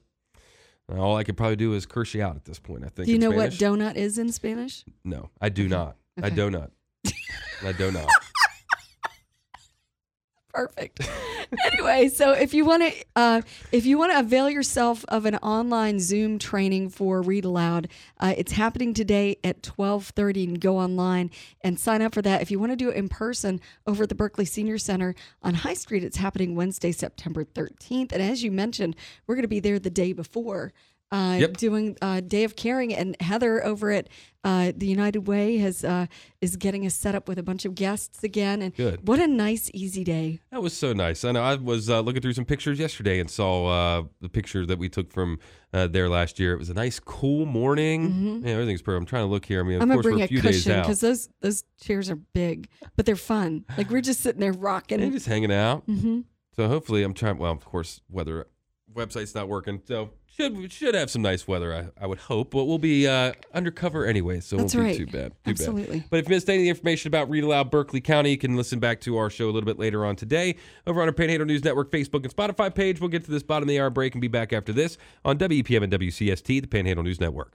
[0.92, 2.84] Uh, All I could probably do is curse you out at this point.
[2.84, 3.06] I think.
[3.06, 3.58] Do you know Spanish.
[3.60, 4.84] what donut is in Spanish?
[5.02, 5.96] No, I do not.
[6.22, 6.36] I Okay.
[6.36, 6.70] do not.
[7.64, 8.06] I do not.
[10.54, 11.00] Perfect.
[11.72, 15.34] anyway, so if you want to, uh, if you want to avail yourself of an
[15.36, 17.88] online Zoom training for Read Aloud,
[18.20, 20.44] uh, it's happening today at twelve thirty.
[20.44, 22.40] And go online and sign up for that.
[22.40, 25.54] If you want to do it in person over at the Berkeley Senior Center on
[25.54, 28.12] High Street, it's happening Wednesday, September thirteenth.
[28.12, 28.94] And as you mentioned,
[29.26, 30.72] we're going to be there the day before.
[31.12, 31.56] Uh, Yep.
[31.58, 34.08] doing uh, Day of Caring, and Heather over at
[34.42, 36.06] uh, the United Way has uh,
[36.40, 38.60] is getting us set up with a bunch of guests again.
[38.62, 39.06] And Good.
[39.06, 40.40] what a nice, easy day.
[40.50, 41.24] That was so nice.
[41.24, 44.66] I know I was uh, looking through some pictures yesterday and saw uh, the picture
[44.66, 45.38] that we took from
[45.72, 46.52] uh, there last year.
[46.52, 48.42] It was a nice, cool morning.
[48.44, 49.00] Yeah, everything's perfect.
[49.02, 49.60] I'm trying to look here.
[49.60, 49.82] I mean, of Mm-hmm.
[49.82, 50.82] I'm gonna course, bring we're a a few days cushion out.
[50.82, 53.64] because those those chairs are big, but they're fun.
[53.78, 55.00] Like we're just sitting there rocking.
[55.02, 55.84] and just hanging out.
[55.84, 56.20] hmm
[56.56, 57.38] So hopefully, I'm trying.
[57.38, 58.46] Well, of course, weather
[58.94, 59.82] website's not working.
[59.86, 61.74] So should should have some nice weather.
[61.74, 64.98] I, I would hope, but we'll be uh, undercover anyway, so it That's won't right.
[64.98, 65.32] be too bad.
[65.44, 66.00] Too Absolutely.
[66.00, 66.10] bad.
[66.10, 68.56] But if you missed any of the information about Read Aloud Berkeley County, you can
[68.56, 71.46] listen back to our show a little bit later on today over on our Panhandle
[71.46, 73.00] News Network Facebook and Spotify page.
[73.00, 75.38] We'll get to this bottom of the hour break and be back after this on
[75.38, 77.52] WEPM and WCST, the Panhandle News Network.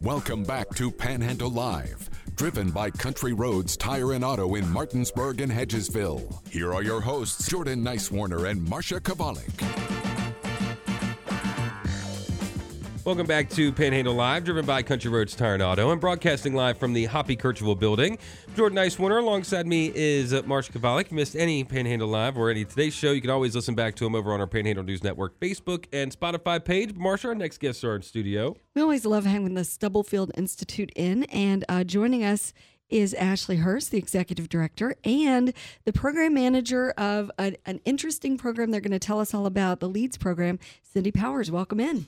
[0.00, 2.07] Welcome back to Panhandle Live,
[2.38, 6.48] driven by Country Roads Tire and Auto in Martinsburg and Hedgesville.
[6.48, 10.07] Here are your hosts, Jordan Nicewarner and Marsha Chwalik.
[13.08, 16.76] Welcome back to Panhandle Live, driven by Country Roads Tire and Auto, and broadcasting live
[16.76, 18.18] from the Hoppy Kercheval building.
[18.54, 21.06] Jordan Nicewarner, alongside me is uh, Marsha Chwalik.
[21.06, 23.94] If you missed any Panhandle Live or any today's show, you can always listen back
[23.94, 26.96] to them over on our Panhandle News Network Facebook and Spotify page.
[26.96, 28.54] Marsha, our next guests are in studio.
[28.74, 32.52] We always love having the Stubblefield Institute in, and uh, joining us
[32.90, 35.54] is Ashley Horst, the executive director, and
[35.86, 39.88] the program manager of an interesting program they're going to tell us all about, the
[39.88, 41.50] LEADS program, Cindy Powers.
[41.50, 42.06] Welcome in.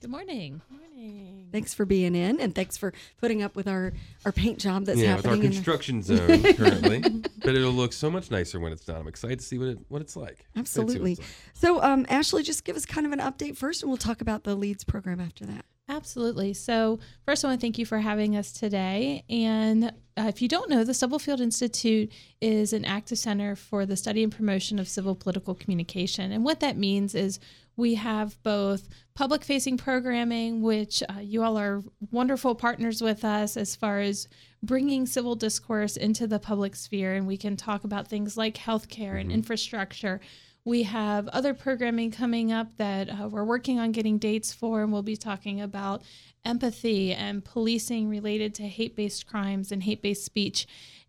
[0.00, 0.62] Good morning.
[0.70, 1.48] Morning.
[1.52, 3.92] Thanks for being in, and thanks for putting up with our,
[4.24, 5.44] our paint job that's yeah, with our happening.
[5.44, 7.00] in the- construction zone currently,
[7.44, 8.96] but it'll look so much nicer when it's done.
[8.96, 10.46] I'm excited to see what it what it's like.
[10.56, 11.12] Excited to see what Absolutely.
[11.12, 11.28] it's like.
[11.52, 14.44] So, um, Ashley, just give us kind of an update first, and we'll talk about
[14.44, 15.66] the LEADS program after that.
[15.90, 16.54] Absolutely.
[16.54, 19.24] So, first, I want to thank you for having us today.
[19.28, 19.86] And
[20.16, 24.22] uh, if you don't know, the Stubblefield Institute is an active center for the study
[24.22, 26.30] and promotion of civil political communication.
[26.30, 27.40] And what that means is
[27.80, 33.56] we have both public facing programming, which uh, you all are wonderful partners with us
[33.56, 34.28] as far as
[34.62, 37.14] bringing civil discourse into the public sphere.
[37.14, 40.20] And we can talk about things like healthcare and infrastructure.
[40.64, 44.92] We have other programming coming up that uh, we're working on getting dates for, and
[44.92, 46.02] we'll be talking about
[46.44, 50.66] empathy and policing related to hate based crimes and hate based speech.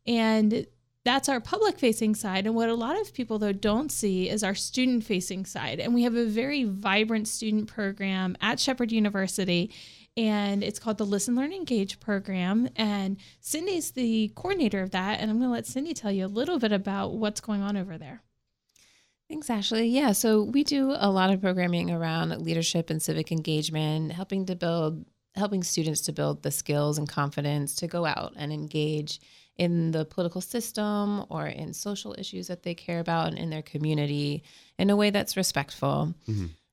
[0.07, 0.65] And
[1.03, 2.45] that's our public facing side.
[2.45, 5.79] And what a lot of people, though, don't see is our student facing side.
[5.79, 9.73] And we have a very vibrant student program at Shepherd University.
[10.15, 12.69] And it's called the Listen, Learn, Engage program.
[12.75, 15.19] And Cindy's the coordinator of that.
[15.19, 17.77] And I'm going to let Cindy tell you a little bit about what's going on
[17.77, 18.21] over there.
[19.27, 19.87] Thanks, Ashley.
[19.87, 24.55] Yeah, so we do a lot of programming around leadership and civic engagement, helping to
[24.55, 29.21] build, helping students to build the skills and confidence to go out and engage
[29.57, 33.61] in the political system or in social issues that they care about and in their
[33.61, 34.43] community
[34.79, 36.13] in a way that's respectful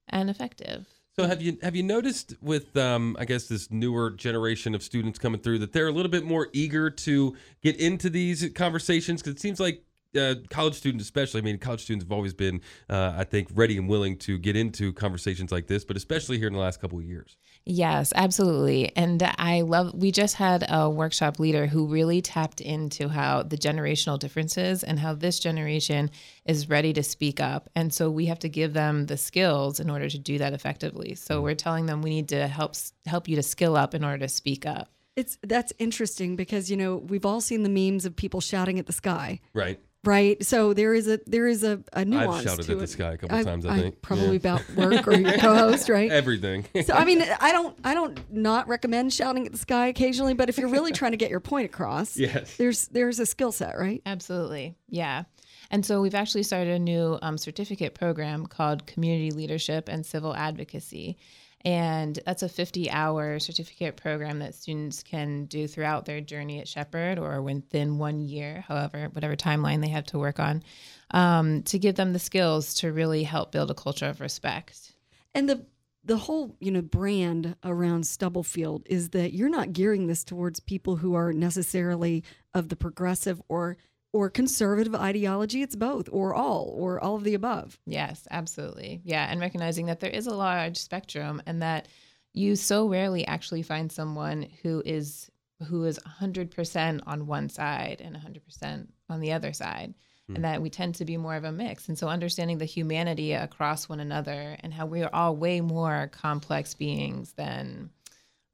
[0.09, 0.87] and effective.
[1.19, 5.19] So have you have you noticed with um, I guess this newer generation of students
[5.19, 9.35] coming through that they're a little bit more eager to get into these conversations because
[9.35, 9.83] it seems like
[10.17, 13.77] uh, college students especially I mean college students have always been uh, I think ready
[13.77, 16.99] and willing to get into conversations like this but especially here in the last couple
[16.99, 17.37] of years.
[17.71, 18.97] Yes, absolutely.
[18.97, 23.59] And I love, we just had a workshop leader who really tapped into how the
[23.59, 26.11] generational differences and how this generation
[26.47, 27.69] is ready to speak up.
[27.75, 31.15] And so we have to give them the skills in order to do that effectively.
[31.15, 34.19] So we're telling them we need to help help you to skill up in order
[34.19, 34.91] to speak up.
[35.15, 38.87] It's that's interesting because you know we've all seen the memes of people shouting at
[38.87, 39.79] the sky, Right.
[40.05, 40.43] Right?
[40.45, 42.37] So there is a there is a, a nuance.
[42.39, 42.89] I've shouted to at the it.
[42.89, 44.01] sky a couple times, I think.
[44.03, 44.55] probably Yeah.
[44.57, 46.11] about work or your co-host, right?
[46.11, 46.65] Everything.
[46.85, 50.49] so I mean, I don't I don't not recommend shouting at the sky occasionally, but
[50.49, 52.57] if you're really trying to get your point across, Yes.
[52.57, 54.01] there's there's a skill set, right?
[54.07, 54.75] Absolutely.
[54.89, 55.25] Yeah.
[55.71, 60.35] And so we've actually started a new um, certificate program called Community Leadership and Civil
[60.35, 61.19] Advocacy.
[61.65, 66.69] And that's a 50 hour certificate program that students can do throughout their journey at
[66.69, 70.63] Shepherd or within one year, however, whatever timeline they have to work on,
[71.11, 74.95] um, to give them the skills to really help build a culture of respect.
[75.35, 75.67] And the
[76.05, 80.97] the whole you know brand around Stubblefield is that you're not gearing this towards people
[80.97, 83.77] who are necessarily of the progressive or
[84.13, 85.63] or conservative ideology.
[85.63, 87.79] It's both, or all, or all of the above.
[87.87, 89.01] Yes, absolutely.
[89.05, 89.27] Yeah.
[89.31, 91.89] And recognizing that there is a large spectrum and that
[92.33, 95.31] you so rarely actually find someone who is
[95.67, 99.93] who is 100% on one side and 100% on the other side
[100.29, 100.37] hmm.
[100.37, 103.33] and that we tend to be more of a mix and so understanding the humanity
[103.33, 107.91] across one another and how we are all way more complex beings than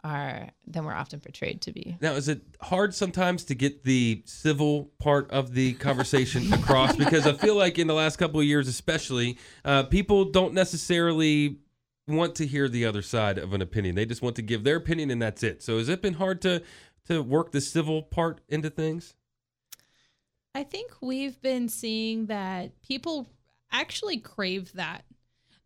[0.05, 4.23] are than we're often portrayed to be Now, is it hard sometimes to get the
[4.27, 6.95] civil part of the conversation across?
[6.95, 11.59] Because I feel like in the last couple of years, especially, uh, people don't necessarily
[12.07, 13.95] want to hear the other side of an opinion.
[13.95, 15.63] They just want to give their opinion, and that's it.
[15.63, 16.63] So, has it been hard to
[17.07, 19.15] to work the civil part into things?
[20.55, 23.27] I think we've been seeing that people
[23.73, 25.05] actually crave that.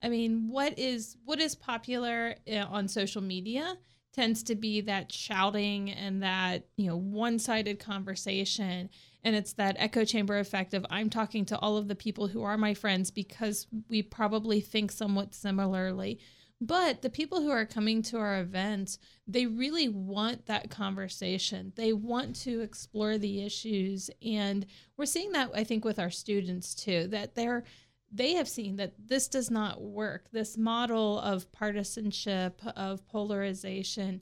[0.02, 3.76] I mean, what is what is popular uh, on social media
[4.12, 8.88] tends to be that shouting and that, you know, one-sided conversation
[9.24, 12.42] and it's that echo chamber effect of I'm talking to all of the people who
[12.42, 16.20] are my friends because we probably think somewhat similarly.
[16.60, 21.72] But the people who are coming to our events, they really want that conversation.
[21.76, 24.10] They want to explore the issues.
[24.24, 24.66] And
[24.96, 27.64] we're seeing that, I think, with our students too, that they're
[28.10, 30.30] they have seen that this does not work.
[30.32, 34.20] This model of partisanship, of polarization,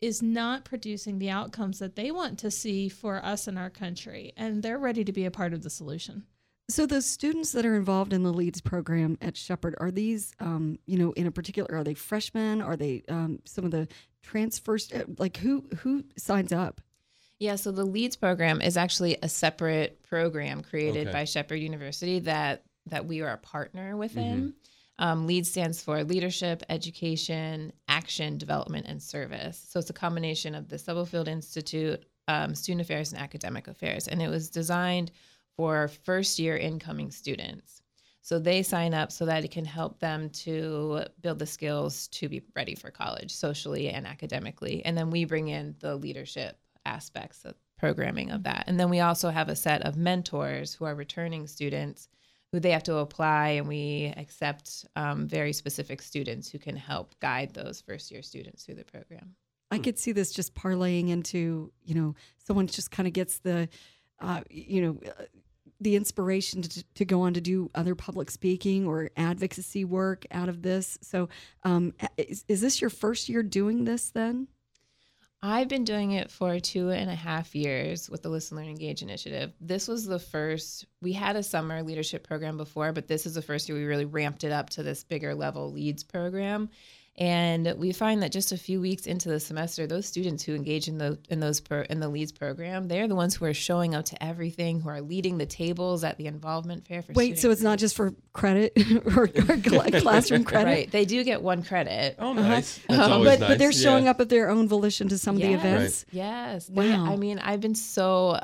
[0.00, 4.32] is not producing the outcomes that they want to see for us in our country.
[4.36, 6.24] And they're ready to be a part of the solution.
[6.70, 10.78] So the students that are involved in the Leads program at Shepherd are these, um,
[10.86, 12.60] you know, in a particular, are they freshmen?
[12.60, 13.88] Are they um, some of the
[14.22, 14.92] transfers?
[14.92, 16.80] uh, Like who who signs up?
[17.40, 21.12] Yeah, so the LEADS program is actually a separate program created Okay.
[21.12, 24.54] by Shepherd University that that we are a partner within.
[24.98, 29.64] Um, LEADS stands for Leadership, Education, Action, Development, and Service.
[29.68, 34.20] So it's a combination of the Stubblefield Institute, um, Student Affairs, and Academic Affairs, and
[34.20, 35.12] it was designed
[35.56, 37.82] for first year incoming students.
[38.22, 42.28] So they sign up so that it can help them to build the skills to
[42.28, 44.84] be ready for college socially and academically.
[44.84, 48.64] And then we bring in the leadership aspects of programming of that.
[48.66, 52.08] And then we also have a set of mentors who are returning students
[52.52, 57.18] who they have to apply and we accept um, very specific students who can help
[57.20, 59.34] guide those first year students through the program.
[59.70, 63.68] I could see this just parlaying into, you know, someone just kind of gets the,
[64.20, 65.24] uh, you know, uh,
[65.80, 70.48] the inspiration to, to go on to do other public speaking or advocacy work out
[70.48, 70.98] of this.
[71.02, 71.28] So,
[71.64, 74.48] um, is, is this your first year doing this then?
[75.40, 79.02] I've been doing it for two and a half years with the Listen, Learn, Engage
[79.02, 79.52] initiative.
[79.60, 83.42] This was the first, we had a summer leadership program before, but this is the
[83.42, 86.70] first year we really ramped it up to this bigger level leads program.
[87.18, 90.86] And we find that just a few weeks into the semester, those students who engage
[90.86, 93.96] in the in those pro, in the leads program, they're the ones who are showing
[93.96, 97.50] up to everything, who are leading the tables at the involvement fair for Wait, so
[97.50, 98.72] it's not just for credit
[99.16, 99.56] or, or
[100.00, 100.70] classroom credit?
[100.70, 100.90] right.
[100.92, 102.14] They do get one credit.
[102.20, 102.78] Oh, nice.
[102.88, 103.48] That's Uh, always but, nice.
[103.48, 104.10] but they're showing yeah.
[104.12, 105.60] up of their own volition to some of the Yes.
[105.64, 106.06] events.
[106.12, 106.66] Yes.
[106.68, 107.06] They, Wow.
[107.12, 108.38] I mean, I've been so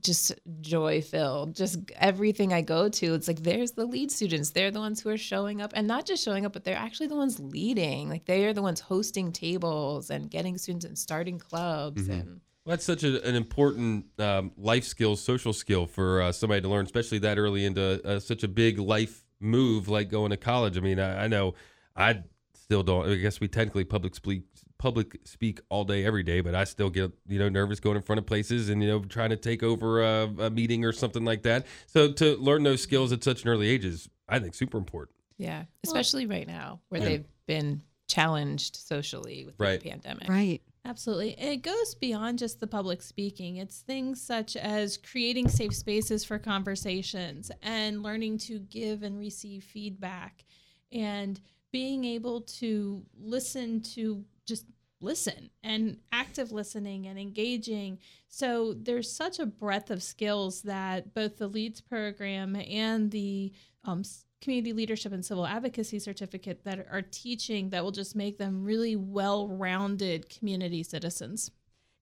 [0.00, 1.54] just joy filled.
[1.54, 4.50] Just everything I go to, it's like there's the lead students.
[4.50, 7.06] They're the ones who are showing up and not just showing up, but they're actually
[7.06, 8.08] the ones leading.
[8.08, 12.12] Like they are the ones hosting tables and getting students and starting clubs Mm-hmm.
[12.12, 16.60] and Well, that's such a, an important um, life skill, social skill for uh, somebody
[16.60, 20.36] to learn, especially that early into uh, such a big life move like going to
[20.36, 20.76] college.
[20.76, 21.54] I mean, I, I know
[21.96, 22.22] I
[22.54, 23.08] still don't.
[23.08, 24.42] I guess we technically public speak
[24.80, 28.02] public speak all day, every day, but I still get you know nervous going in
[28.02, 31.24] front of places and you know trying to take over a, a meeting or something
[31.24, 31.66] like that.
[31.86, 35.14] So to learn those skills at such an early age is, I think, super important.
[35.36, 37.08] yeah, especially right now where Yeah.
[37.08, 39.80] they've been challenged socially with Right.
[39.80, 40.28] the pandemic.
[40.28, 40.60] Right.
[40.86, 41.36] Absolutely.
[41.36, 43.56] And it goes beyond just the public speaking.
[43.56, 49.62] It's things such as creating safe spaces for conversations and learning to give and receive
[49.62, 50.44] feedback
[50.90, 51.38] and
[51.70, 54.66] being able to listen to just
[55.00, 57.98] listen and active listening and engaging.
[58.28, 63.52] So there's such a breadth of skills that both the LEADS program and the
[63.84, 64.02] um,
[64.42, 68.96] community leadership and civil advocacy certificate that are teaching that will just make them really
[68.96, 71.50] well-rounded community citizens.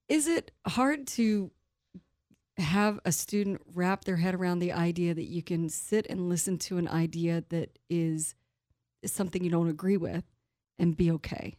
[0.09, 1.53] Is it hard to
[2.57, 6.59] have a student wrap their head around the idea that you can sit and listen
[6.59, 8.35] to an idea that is
[9.05, 10.25] something you don't agree with
[10.79, 11.57] and be okay?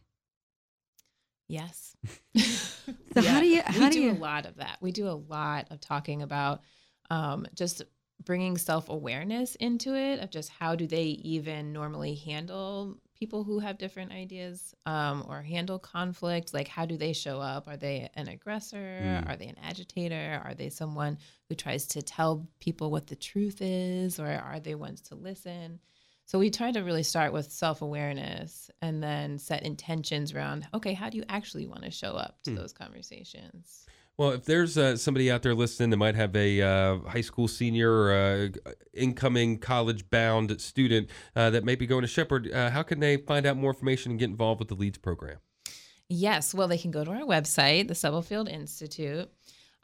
[1.50, 1.96] Yes.
[3.12, 4.78] So how do you- how we do do you- a lot of that.
[4.80, 6.62] We do a lot of talking about
[7.10, 7.82] um, just
[8.24, 13.58] bringing self awareness into it of just how do they even normally handle people who
[13.58, 16.54] have different ideas um, or handle conflict.
[16.54, 17.66] Like how do they show up?
[17.68, 19.00] Are they an aggressor?
[19.02, 19.28] Mm.
[19.28, 20.40] Are they an agitator?
[20.44, 24.76] Are they someone who tries to tell people what the truth is, or are they
[24.76, 25.80] ones to listen?
[26.30, 30.94] So we try to really start with self awareness and then set intentions around okay,
[30.94, 33.84] how do you actually want to show up to those conversations?
[34.16, 37.48] Well, if there's uh, somebody out there listening that might have a uh, high school
[37.48, 42.70] senior or uh, incoming college bound student uh, that may be going to Shepherd, uh,
[42.70, 45.38] how can they find out more information and get involved with the LEADS program?
[46.08, 49.28] Yes, well, they can go to our website, the Stubblefield Institute.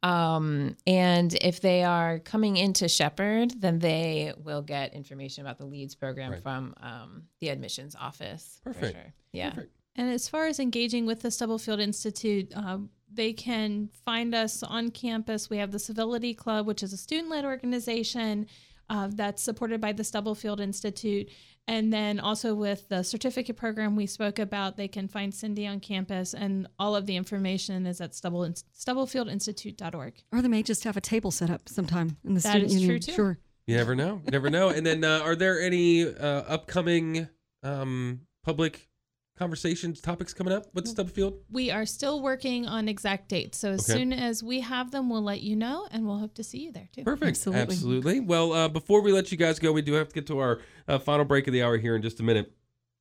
[0.03, 5.65] Um, and if they are coming into Shepherd, then they will get information about the
[5.67, 6.43] LEADS program Right.
[6.43, 8.61] from um, the admissions office.
[8.63, 8.93] for Perfect.
[8.95, 9.15] sure.
[9.33, 9.51] Yeah.
[9.51, 9.73] Perfect.
[9.97, 14.91] And as far as engaging with the Stubblefield Institute, um, they can find us on
[14.91, 15.49] campus.
[15.49, 18.47] We have the Civility Club, which is a student led organization
[18.89, 21.29] uh, that's supported by the Stubblefield Institute.
[21.69, 25.81] And then also with the certificate program we spoke about, they can find Cindy on
[25.81, 30.23] campus, and all of the information is at Stubble, stubblefieldinstitute.org.
[30.33, 32.77] Or they may just have a table set up sometime in the That student is
[32.79, 33.01] true, union.
[33.01, 33.13] too.
[33.13, 33.39] Sure.
[33.67, 34.21] You never know.
[34.25, 34.69] You never know.
[34.69, 37.29] And then, uh, are there any uh, upcoming
[37.65, 38.89] um, public
[39.37, 41.35] conversations, topics coming up with Stubblefield?
[41.51, 43.59] We are still working on exact dates.
[43.59, 43.99] So as Okay.
[43.99, 46.73] soon as we have them, we'll let you know, and we'll hope to see you
[46.73, 47.05] there too.
[47.05, 47.29] Perfect.
[47.31, 47.63] Absolutely.
[47.63, 48.21] Absolutely.
[48.21, 50.61] Well, uh, before we let you guys go, we do have to get to our
[50.89, 52.53] uh, final break of the hour here in just a minute.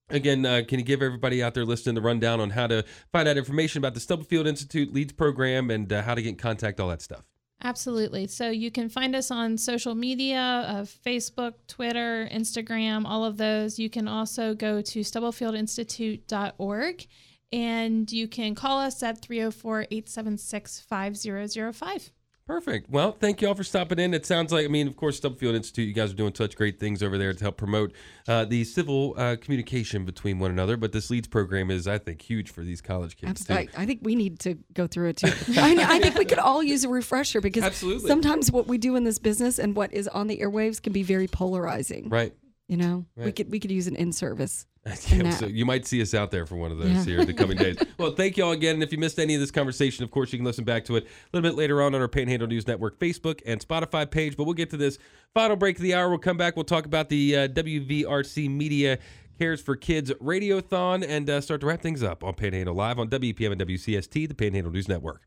[0.09, 3.27] Again, uh, can you give everybody out there listening the rundown on how to find
[3.27, 6.79] out information about the Stubblefield Institute Leads program and uh, how to get in contact,
[6.79, 7.23] all that stuff?
[7.65, 8.27] Absolutely.
[8.27, 13.79] So you can find us on social media uh, Facebook, Twitter, Instagram, all of those.
[13.79, 17.07] You can also go to stubblefieldinstitute.org
[17.51, 22.11] and you can call us at 304 876 5005.
[22.47, 22.91] Perfect.
[22.91, 24.13] Well, thank you all for stopping in.
[24.13, 26.79] It sounds like, I mean, of course, Stubblefield Institute, you guys are doing such great
[26.79, 27.91] things over there to help promote
[28.27, 30.77] uh, the civil uh, communication between one another.
[30.77, 33.49] But this LEADS program is, I think, huge for these college kids.
[33.49, 35.27] Abs- I, I think we need to go through it too.
[35.59, 38.07] I, I think we could all use a refresher because Absolutely.
[38.07, 41.01] sometimes what we do in this business and what is on the airwaves can be
[41.01, 42.09] very polarizing.
[42.09, 42.33] Right.
[42.67, 44.65] You know, we could we could use an in service.
[45.09, 47.03] Yeah, so you might see us out there for one of those Yeah.
[47.05, 47.77] here in the coming days.
[47.97, 48.75] Well, thank you all again.
[48.75, 50.95] And if you missed any of this conversation, of course, you can listen back to
[50.95, 51.07] it a
[51.37, 54.37] little bit later on on our Panhandle News Network Facebook and Spotify page.
[54.37, 54.99] But we'll get to this
[55.33, 56.09] final break of the hour.
[56.09, 56.55] We'll come back.
[56.55, 58.99] We'll talk about the uh, WVRC Media
[59.39, 63.09] Cares for Kids Radiothon and uh, start to wrap things up on Panhandle Live on
[63.09, 65.21] WPM and WCST, the Panhandle News Network.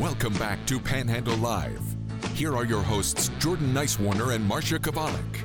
[0.00, 1.80] Welcome back to Panhandle Live.
[2.34, 5.44] Here are your hosts, Jordan Nicewarner and Marsha Chwalik.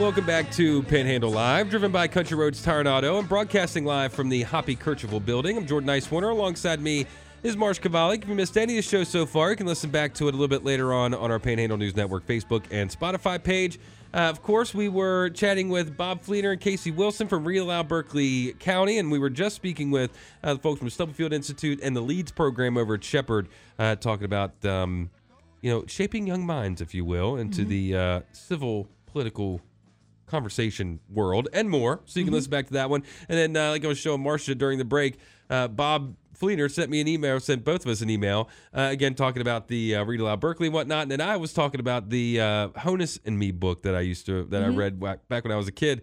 [0.00, 4.28] Welcome back to Panhandle Live, driven by Country Roads Tire and Auto broadcasting live from
[4.28, 5.56] the Hoppy Kercheval building.
[5.56, 6.32] I'm Jordan Nicewarner.
[6.32, 7.06] Alongside me
[7.46, 8.24] is Marsha Chwalik.
[8.24, 10.30] If you missed any of the show so far, you can listen back to it
[10.30, 13.78] a little bit later on on our Panhandle News Network Facebook and Spotify page.
[14.12, 17.86] Uh, of course, we were chatting with Bob Fleenor and Casey Wilson from Read Aloud
[17.86, 20.10] Berkeley County, and we were just speaking with
[20.42, 23.46] uh, the folks from Stubblefield Institute and the Leads program over at Shepherd,
[23.78, 25.08] uh, talking about um,
[25.60, 29.60] you know shaping young minds, if you will, into the uh, civil political
[30.26, 32.00] conversation world and more.
[32.06, 33.04] So you can listen back to that one.
[33.28, 35.18] And then, uh, like I was showing Marsha during the break,
[35.50, 39.14] uh, Bob Fleenor sent me an email, sent both of us an email, uh, again,
[39.14, 41.02] talking about the uh, Read Aloud Berkeley and whatnot.
[41.02, 44.26] And then I was talking about the uh, Honus and Me book that I used
[44.26, 46.02] to, that I read back when I was a kid.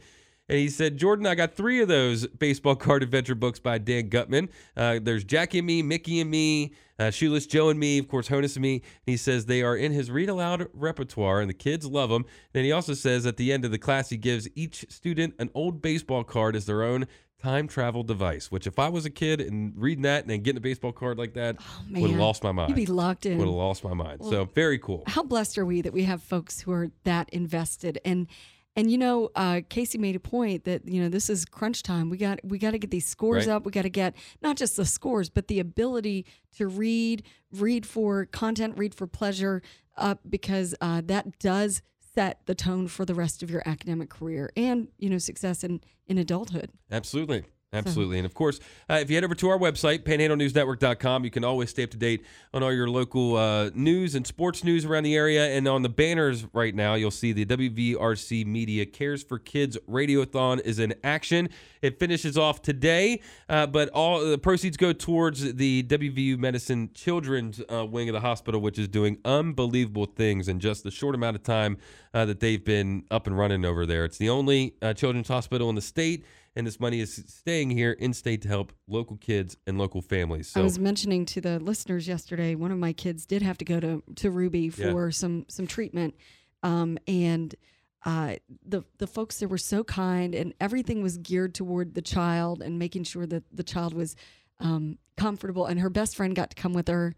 [0.49, 4.09] And he said, Jordan, I got three of those baseball card adventure books by Dan
[4.09, 4.49] Gutman.
[4.75, 8.27] Uh, there's Jackie and me, Mickey and me, uh, Shoeless Joe and me, of course,
[8.27, 8.75] Honus and me.
[8.75, 12.25] And he says they are in his read aloud repertoire, and the kids love them.
[12.53, 15.49] And he also says at the end of the class, he gives each student an
[15.53, 17.07] old baseball card as their own
[17.43, 18.51] time travel device.
[18.51, 21.17] Which, if I was a kid and reading that and then getting a baseball card
[21.17, 21.57] like that,
[21.91, 22.69] would have lost my mind.
[22.69, 23.37] You'd be locked in.
[23.37, 24.23] Would have lost my mind.
[24.23, 25.03] so very cool.
[25.07, 28.27] How blessed are we that we have folks who are that invested and
[28.75, 32.09] and you know, uh, Casey made a point that you know this is crunch time.
[32.09, 33.53] We got we got to get these scores Right.
[33.53, 33.65] up.
[33.65, 36.25] We got to get not just the scores, but the ability
[36.57, 37.21] to read,
[37.51, 39.61] read for content, read for pleasure,
[39.95, 41.83] up because uh, that does
[42.13, 45.81] set the tone for the rest of your academic career and you know success in
[46.07, 46.69] in adulthood.
[46.91, 47.45] Absolutely.
[47.73, 48.19] Absolutely.
[48.19, 48.59] And of course,
[48.89, 51.97] uh, if you head over to our website, panhandlenewsnetwork.com, you can always stay up to
[51.97, 55.47] date on all your local uh, news and sports news around the area.
[55.47, 60.61] And on the banners right now, you'll see the WVRC Media Cares for Kids Radiothon
[60.61, 61.49] is in action.
[61.81, 67.61] It finishes off today, uh, but all the proceeds go towards the WVU Medicine Children's
[67.71, 71.35] uh, wing of the hospital, which is doing unbelievable things in just the short amount
[71.35, 71.77] of time
[72.13, 74.05] uh, that they've been up and running over there.
[74.05, 76.23] It's the only uh, children's hospital in the state
[76.55, 80.49] and this money is staying here in state to help local kids and local families.
[80.49, 83.65] So I was mentioning to the listeners yesterday, one of my kids did have to
[83.65, 84.91] go to, to Ruby Yeah.
[84.91, 86.15] for some some treatment,
[86.61, 87.55] um, and
[88.05, 88.35] uh,
[88.65, 92.77] the the folks there were so kind, and everything was geared toward the child and
[92.77, 94.15] making sure that the child was
[94.59, 95.65] um, comfortable.
[95.65, 97.15] And her best friend got to come with her,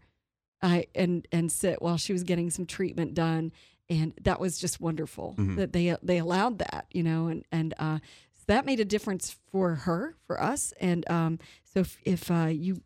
[0.62, 3.52] uh, and and sit while she was getting some treatment done,
[3.90, 5.56] and that was just wonderful Mhm.
[5.56, 7.98] that they they allowed that, you know, and and uh,
[8.46, 12.80] that made a difference for her, for us, and um, so if, if uh, you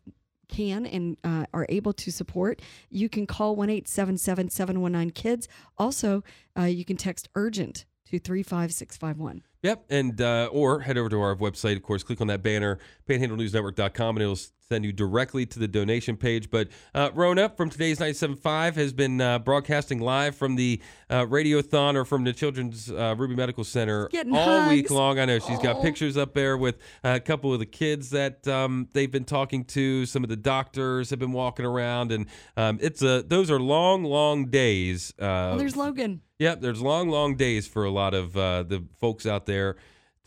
[0.51, 5.47] can and uh, are able to support, you can call 1 877 719 KIDS.
[5.77, 6.23] Also,
[6.57, 9.43] uh, you can text urgent to 35651.
[9.63, 11.75] Yep, and uh, or head over to our website.
[11.75, 14.39] Of course, click on that banner, PanhandleNewsNetwork.com, and it'll
[14.71, 16.49] send you directly to the donation page.
[16.49, 21.95] But uh, Rona from today's 97.5 has been uh, broadcasting live from the uh, Radiothon
[21.95, 25.19] or from the Children's uh, Ruby Medical Center Getting all week long.
[25.19, 28.47] I know she's got pictures up there with uh, a couple of the kids that
[28.47, 30.05] um, they've been talking to.
[30.05, 34.05] Some of the doctors have been walking around, and um, it's a those are long,
[34.05, 35.11] long days.
[35.19, 36.21] Uh, Well, there's Logan.
[36.39, 39.75] Yep, there's long, long days for a lot of uh, the folks out there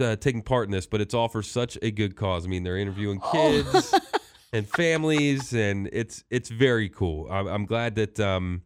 [0.01, 2.45] uh, taking part in this, but it's all for such a good cause.
[2.47, 3.95] I mean, they're interviewing kids
[4.55, 7.31] and families, and it's it's very cool.
[7.31, 8.19] I'm, I'm glad that.
[8.21, 8.63] Um,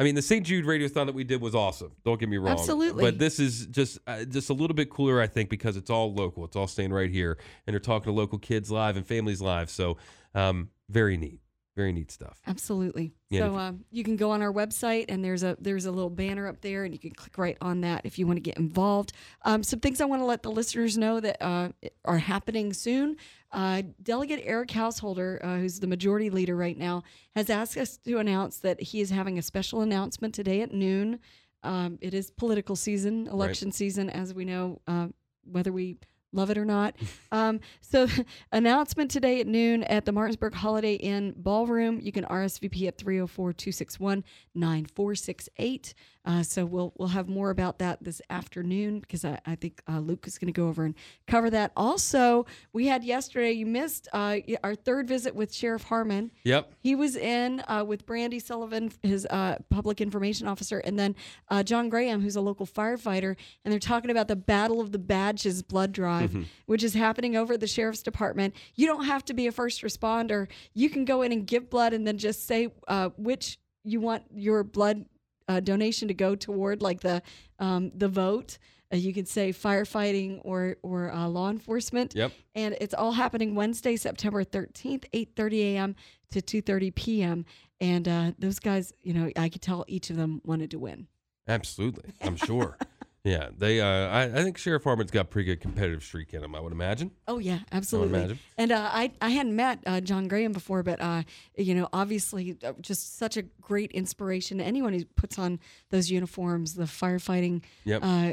[0.00, 0.46] I mean, the St.
[0.46, 1.90] Jude Radiothon that we did was awesome.
[2.04, 2.52] Don't get me wrong.
[2.52, 3.02] Absolutely.
[3.02, 6.14] But this is just uh, just a little bit cooler, I think, because it's all
[6.14, 6.44] local.
[6.44, 9.70] It's all staying right here, and they're talking to local kids live and families live.
[9.70, 9.96] So.
[10.34, 11.40] Um, very neat.
[11.78, 12.40] Very neat stuff.
[12.44, 13.12] Absolutely.
[13.30, 15.92] Yeah, so if- um, you can go on our website, and there's a there's a
[15.92, 18.40] little banner up there, and you can click right on that if you want to
[18.40, 19.12] get involved.
[19.42, 21.68] Um, some things I want to let the listeners know that uh,
[22.04, 23.14] are happening soon.
[23.52, 27.04] Uh, Delegate Eric Householder, uh, who's the majority leader right now,
[27.36, 31.20] has asked us to announce that he is having a special announcement today at noon.
[31.62, 35.08] Um, it is political season, election season, as we know, uh,
[35.44, 35.98] whether we
[36.32, 36.94] love it or not.
[37.30, 38.06] Um, so,
[38.52, 42.00] announcement today at noon at the Martinsburg Holiday Inn Ballroom.
[42.00, 44.24] You can RSVP at 304 261
[44.54, 45.92] 9468.
[46.28, 49.98] Uh, So, we'll we'll have more about that this afternoon because I, I think uh,
[49.98, 50.94] Luke is going to go over and
[51.26, 51.72] cover that.
[51.74, 56.30] Also, we had yesterday, you missed uh, our third visit with Sheriff Harmon.
[56.44, 56.74] Yep.
[56.80, 61.16] He was in uh, with Brandy Sullivan, his uh, public information officer, and then
[61.48, 64.98] uh, John Graham, who's a local firefighter, and they're talking about the Battle of the
[64.98, 68.54] Badges blood drive, which is happening over at the sheriff's department.
[68.74, 71.94] You don't have to be a first responder; you can go in and give blood,
[71.94, 75.06] and then just say uh, which you want your blood
[75.48, 77.22] uh, donation to go toward, like the
[77.58, 78.58] um, the vote.
[78.92, 82.32] Uh, you can say firefighting or or uh, law enforcement Yep.
[82.54, 85.96] and it's all happening Wednesday, September 13th, 8:30 a.m.
[86.30, 87.44] to 2:30 p.m.
[87.80, 91.06] And uh, those guys, you know, I could tell each of them wanted to win.
[91.46, 92.12] Absolutely.
[92.22, 92.76] I'm sure.
[93.24, 93.48] Yeah.
[93.56, 93.80] They.
[93.80, 93.86] Uh.
[94.08, 96.54] I, I think Sheriff Harmon's got pretty good competitive streak in him.
[96.54, 97.10] I would imagine.
[97.26, 98.18] Oh yeah, absolutely.
[98.18, 98.38] imagine.
[98.56, 101.22] And uh, I I hadn't met uh, John Graham before, but uh,
[101.56, 104.58] you know, obviously, uh, just such a great inspiration.
[104.58, 105.58] to Anyone who puts on
[105.90, 108.02] those uniforms, the firefighting Yep.
[108.04, 108.32] uh,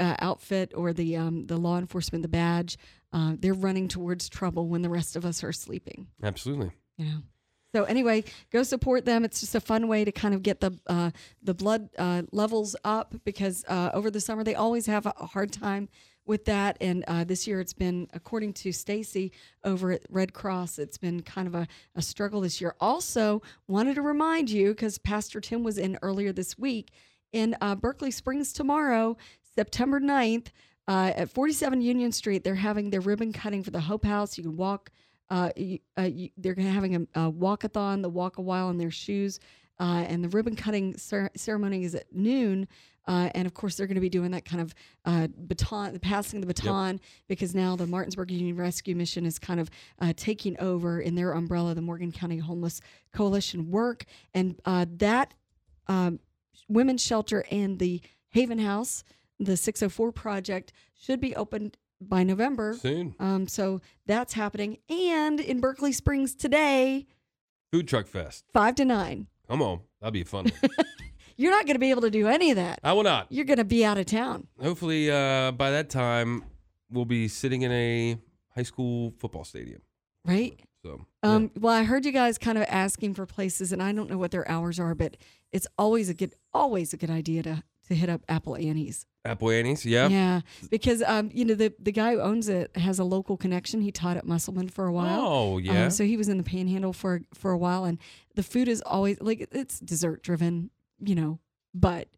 [0.00, 2.78] uh, outfit or the um, the law enforcement, the badge,
[3.12, 6.08] uh, they're running towards trouble when the rest of us are sleeping.
[6.22, 6.70] Absolutely.
[6.96, 7.18] you know.
[7.74, 9.24] So anyway, go support them.
[9.24, 11.10] It's just a fun way to kind of get the uh,
[11.42, 15.52] the blood uh, levels up because uh, over the summer they always have a hard
[15.52, 15.88] time
[16.26, 16.76] with that.
[16.80, 19.32] And uh, this year it's been, according to Stacy
[19.64, 22.74] over at Red Cross, it's been kind of a, a struggle this year.
[22.80, 26.92] Also, wanted to remind you because Pastor Tim was in earlier this week
[27.32, 29.16] in uh, Berkeley Springs tomorrow,
[29.54, 30.48] September 9th.
[30.88, 34.36] Uh, at 47 Union Street, they're having their ribbon cutting for the Hope House.
[34.36, 34.90] You can walk
[35.32, 35.50] uh,
[35.96, 39.40] uh, they're having a, a walkathon, the walk a while in their shoes,
[39.80, 42.68] uh, and the ribbon cutting cer- ceremony is at noon.
[43.08, 44.74] Uh, and of course, they're going to be doing that kind of
[45.06, 49.70] uh, baton, passing the baton, because now the Martinsburg Union Rescue Mission is kind of
[50.00, 54.04] uh, taking over in their umbrella, the Morgan County Homeless Coalition work,
[54.34, 55.32] and uh, that
[55.88, 56.20] um,
[56.68, 59.02] women's shelter and the Haven House,
[59.40, 61.78] the 604 project, should be opened
[62.08, 62.74] by November.
[62.74, 63.14] Soon.
[63.18, 64.78] Um, so that's happening.
[64.88, 67.06] And in Berkeley Springs today,
[67.72, 68.44] Food Truck Fest.
[68.52, 69.28] five to nine.
[69.48, 69.80] Come on.
[70.00, 70.50] That'd be fun.
[71.36, 72.78] You're not going to be able to do any of that.
[72.84, 73.26] I will not.
[73.30, 74.46] You're going to be out of town.
[74.60, 76.44] Hopefully, uh, by that time,
[76.90, 78.18] we'll be sitting in a
[78.54, 79.80] high school football stadium.
[80.24, 80.60] Right.
[80.84, 84.10] So, Um, Well, I heard you guys kind of asking for places, and I don't
[84.10, 85.16] know what their hours are, but
[85.52, 87.62] it's always a good, always a good idea to
[87.94, 89.06] hit up Apple Annie's.
[89.24, 90.08] Apple Annie's, yeah.
[90.08, 90.40] Yeah,
[90.70, 93.80] because um, you know the the guy who owns it has a local connection.
[93.80, 95.20] He taught at Musselman for a while.
[95.20, 95.88] Oh, Um, yeah.
[95.90, 97.98] so he was in the Panhandle for for a while, and
[98.34, 101.38] the food is always like it's dessert driven, you know.
[101.72, 102.08] But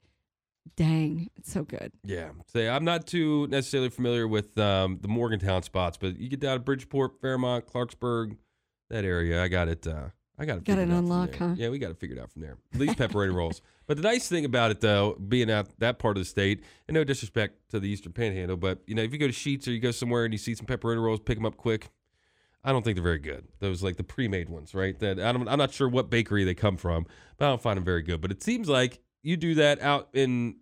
[0.76, 1.92] dang, it's so good.
[2.04, 2.30] Yeah.
[2.46, 6.56] Say, I'm not too necessarily familiar with um, the Morgantown spots, but you get down
[6.56, 8.36] to Bridgeport, Fairmont, Clarksburg,
[8.90, 9.42] that area.
[9.42, 9.86] I got it.
[9.86, 10.06] Uh,
[10.38, 10.64] I got it.
[10.64, 11.54] Got it figured out from unlocked, huh?
[11.56, 12.56] Yeah, we got to figure it out from there.
[12.74, 13.62] Least pepperoni rolls.
[13.86, 16.94] But the nice thing about it, though, being out that part of the state, and
[16.94, 19.70] no disrespect to the Eastern Panhandle, but you know, if you go to Sheetz or
[19.70, 21.88] you go somewhere and you see some pepperoni rolls, pick them up quick.
[22.64, 23.46] I don't think they're very good.
[23.60, 24.98] Those like the pre-made ones, right?
[24.98, 27.06] That I don't, I'm not sure what bakery they come from,
[27.36, 28.20] but I don't find them very good.
[28.22, 30.56] But it seems like you do that out in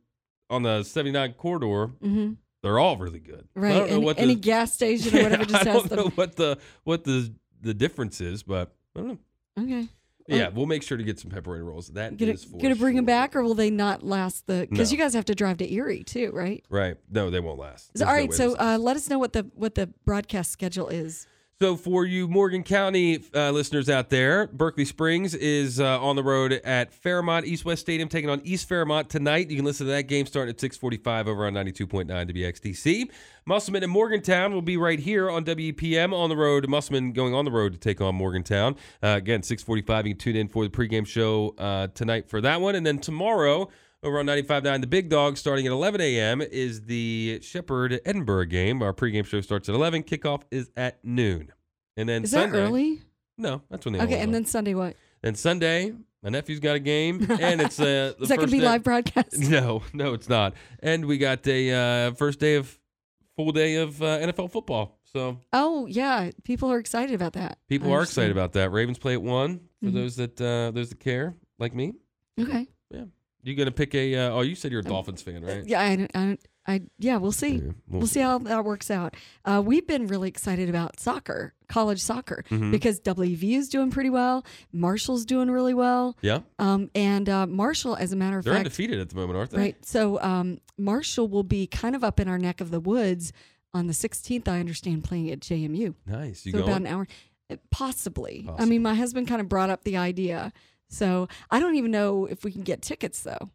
[0.50, 3.48] on the 79 corridor, hmm they're all really good.
[3.56, 3.72] I Right.
[3.74, 6.10] don't know Any, what the, any gas station or whatever just I has don't know
[6.14, 9.18] what the what the the difference is, but I don't know.
[9.58, 9.88] Okay.
[10.28, 11.88] Yeah, we'll make sure to get some pepperoni rolls.
[11.88, 14.66] That Gonna, is for gonna bring them back, or will they not last the?
[14.70, 14.96] Because No.
[14.96, 16.64] you guys have to drive to Erie too, right?
[16.70, 16.96] Right?
[17.10, 17.92] No, they won't last.
[17.92, 21.26] There's all no So uh, let us know what the what the broadcast schedule is.
[21.62, 26.22] So for you Morgan County uh, listeners out there, Berkeley Springs is uh, on the
[26.24, 29.48] road at Fairmont East West Stadium, taking on East Fairmont tonight.
[29.48, 33.08] You can listen to that game starting at 6:45 over on 92.9 WXDC.
[33.44, 36.68] Musselman and Morgantown will be right here on WPM on the road.
[36.68, 40.08] Musselman going on the road to take on Morgantown uh, again 6:45.
[40.08, 42.98] You can tune in for the pregame show uh, tonight for that one, and then
[42.98, 43.68] tomorrow.
[44.04, 48.82] Over on 95.9, the Big Dog, starting at 11 a.m., is the Shepherd Edinboro game.
[48.82, 50.02] Our pregame show starts at 11.
[50.02, 51.52] Kickoff is at noon.
[51.96, 53.00] And then Is Sunday, that early?
[53.38, 54.96] No, that's when they Okay, and then Sunday what?
[55.22, 58.58] Then Sunday, my nephew's got a game, and it's uh, the Is that gonna be
[58.58, 59.38] day- live broadcast?
[59.48, 60.54] No, no, it's not.
[60.80, 61.70] And we got a
[62.08, 62.76] uh, first day of
[63.36, 64.98] full day of uh, NFL football.
[65.04, 67.58] So Oh yeah, people are excited about that.
[67.68, 68.72] people are excited about that.
[68.72, 69.94] Ravens play at one for Mhm.
[69.94, 71.92] those that uh, those that care, like me.
[72.40, 72.66] Okay.
[73.42, 74.14] You gonna pick a?
[74.16, 75.64] Uh, oh, you said you're a Dolphins fan, right?
[75.66, 77.56] Yeah, I, I, I, yeah, we'll see.
[77.56, 79.16] Yeah, We'll see how that works out.
[79.44, 82.70] Uh, we've been really excited about soccer, college soccer, Mhm.
[82.70, 84.44] because WVU is doing pretty well.
[84.72, 86.16] Marshall's doing really well.
[86.22, 89.36] Yeah, Um, and uh, Marshall, as a matter of fact, they're undefeated at the moment,
[89.36, 89.58] aren't they?
[89.58, 89.84] right?
[89.84, 93.32] So um, Marshall will be kind of up in our neck of the woods
[93.74, 94.46] on the 16th.
[94.46, 95.94] I understand playing at JMU.
[96.06, 96.46] Nice.
[96.46, 96.70] You so going?
[96.70, 97.08] about an hour,
[97.50, 98.48] Uh, possibly.
[98.56, 100.52] I mean, my husband kind of brought up the idea,
[100.92, 103.50] so I don't even know if we can get tickets though,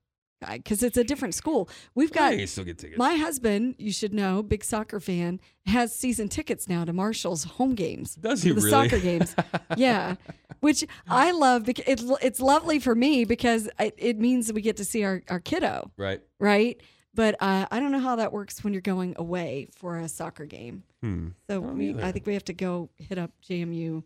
[0.52, 1.70] because it's a different school.
[1.94, 2.98] We've got still get tickets.
[2.98, 7.76] my husband, you should know, big soccer fan, has season tickets now to Marshall's home
[7.76, 8.16] games.
[8.16, 8.70] Does he the really?
[8.70, 9.36] soccer games?
[9.78, 10.16] yeah,
[10.60, 14.62] which I love because it's it's lovely for me because it, it means that we
[14.62, 16.22] get to see our our kiddo, right.
[16.40, 16.82] right?
[17.14, 20.46] But uh, I don't know how that works when you're going away for a soccer
[20.46, 20.84] game.
[21.02, 21.30] Hmm.
[21.50, 22.04] So we, either.
[22.04, 24.04] I think we have to go hit up JMU,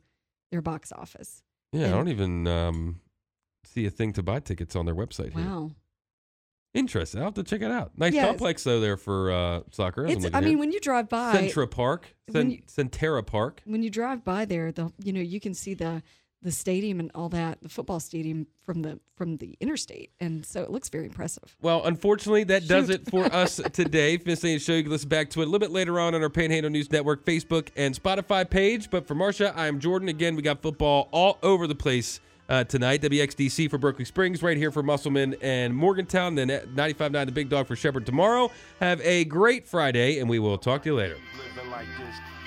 [0.49, 1.43] their box office.
[1.73, 3.01] Yeah, I don't even um,
[3.63, 5.43] see a thing to buy tickets on their website here.
[5.45, 5.71] Wow,
[6.73, 7.19] Interesting.
[7.19, 7.91] I'll have to check it out.
[7.97, 8.25] Nice Yes.
[8.25, 10.05] complex though there for uh, soccer.
[10.05, 10.25] it's.
[10.25, 10.41] I here.
[10.49, 13.61] mean, when you drive by, Sentara Park, Cen- you- Sentara Park.
[13.65, 16.01] when you drive by there, the you know you can see the
[16.43, 20.63] the stadium and all that, the football stadium from the from the interstate, and so
[20.63, 21.57] it looks very impressive.
[21.61, 24.17] Well, unfortunately, that does it for us today.
[24.25, 26.21] Missed any show, you can listen back to it a little bit later on on
[26.23, 28.89] our Panhandle News Network Facebook and Spotify page.
[28.89, 30.07] But for Marsha, I am Jordan.
[30.07, 32.21] Again, we got football all over the place
[32.51, 33.01] uh, tonight.
[33.01, 36.35] WXDC for Berkeley Springs, right here for Musselman and Morgantown.
[36.35, 38.51] Then at 95.9 The Big Dog for Shepherd tomorrow.
[38.79, 41.17] Have a great Friday, and we will talk to you later.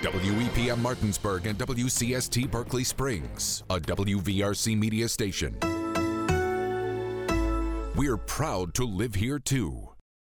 [0.03, 5.57] WEPM Martinsburg and WCST Berkeley Springs, a WVRC media station.
[7.97, 9.94] We're proud to live here too.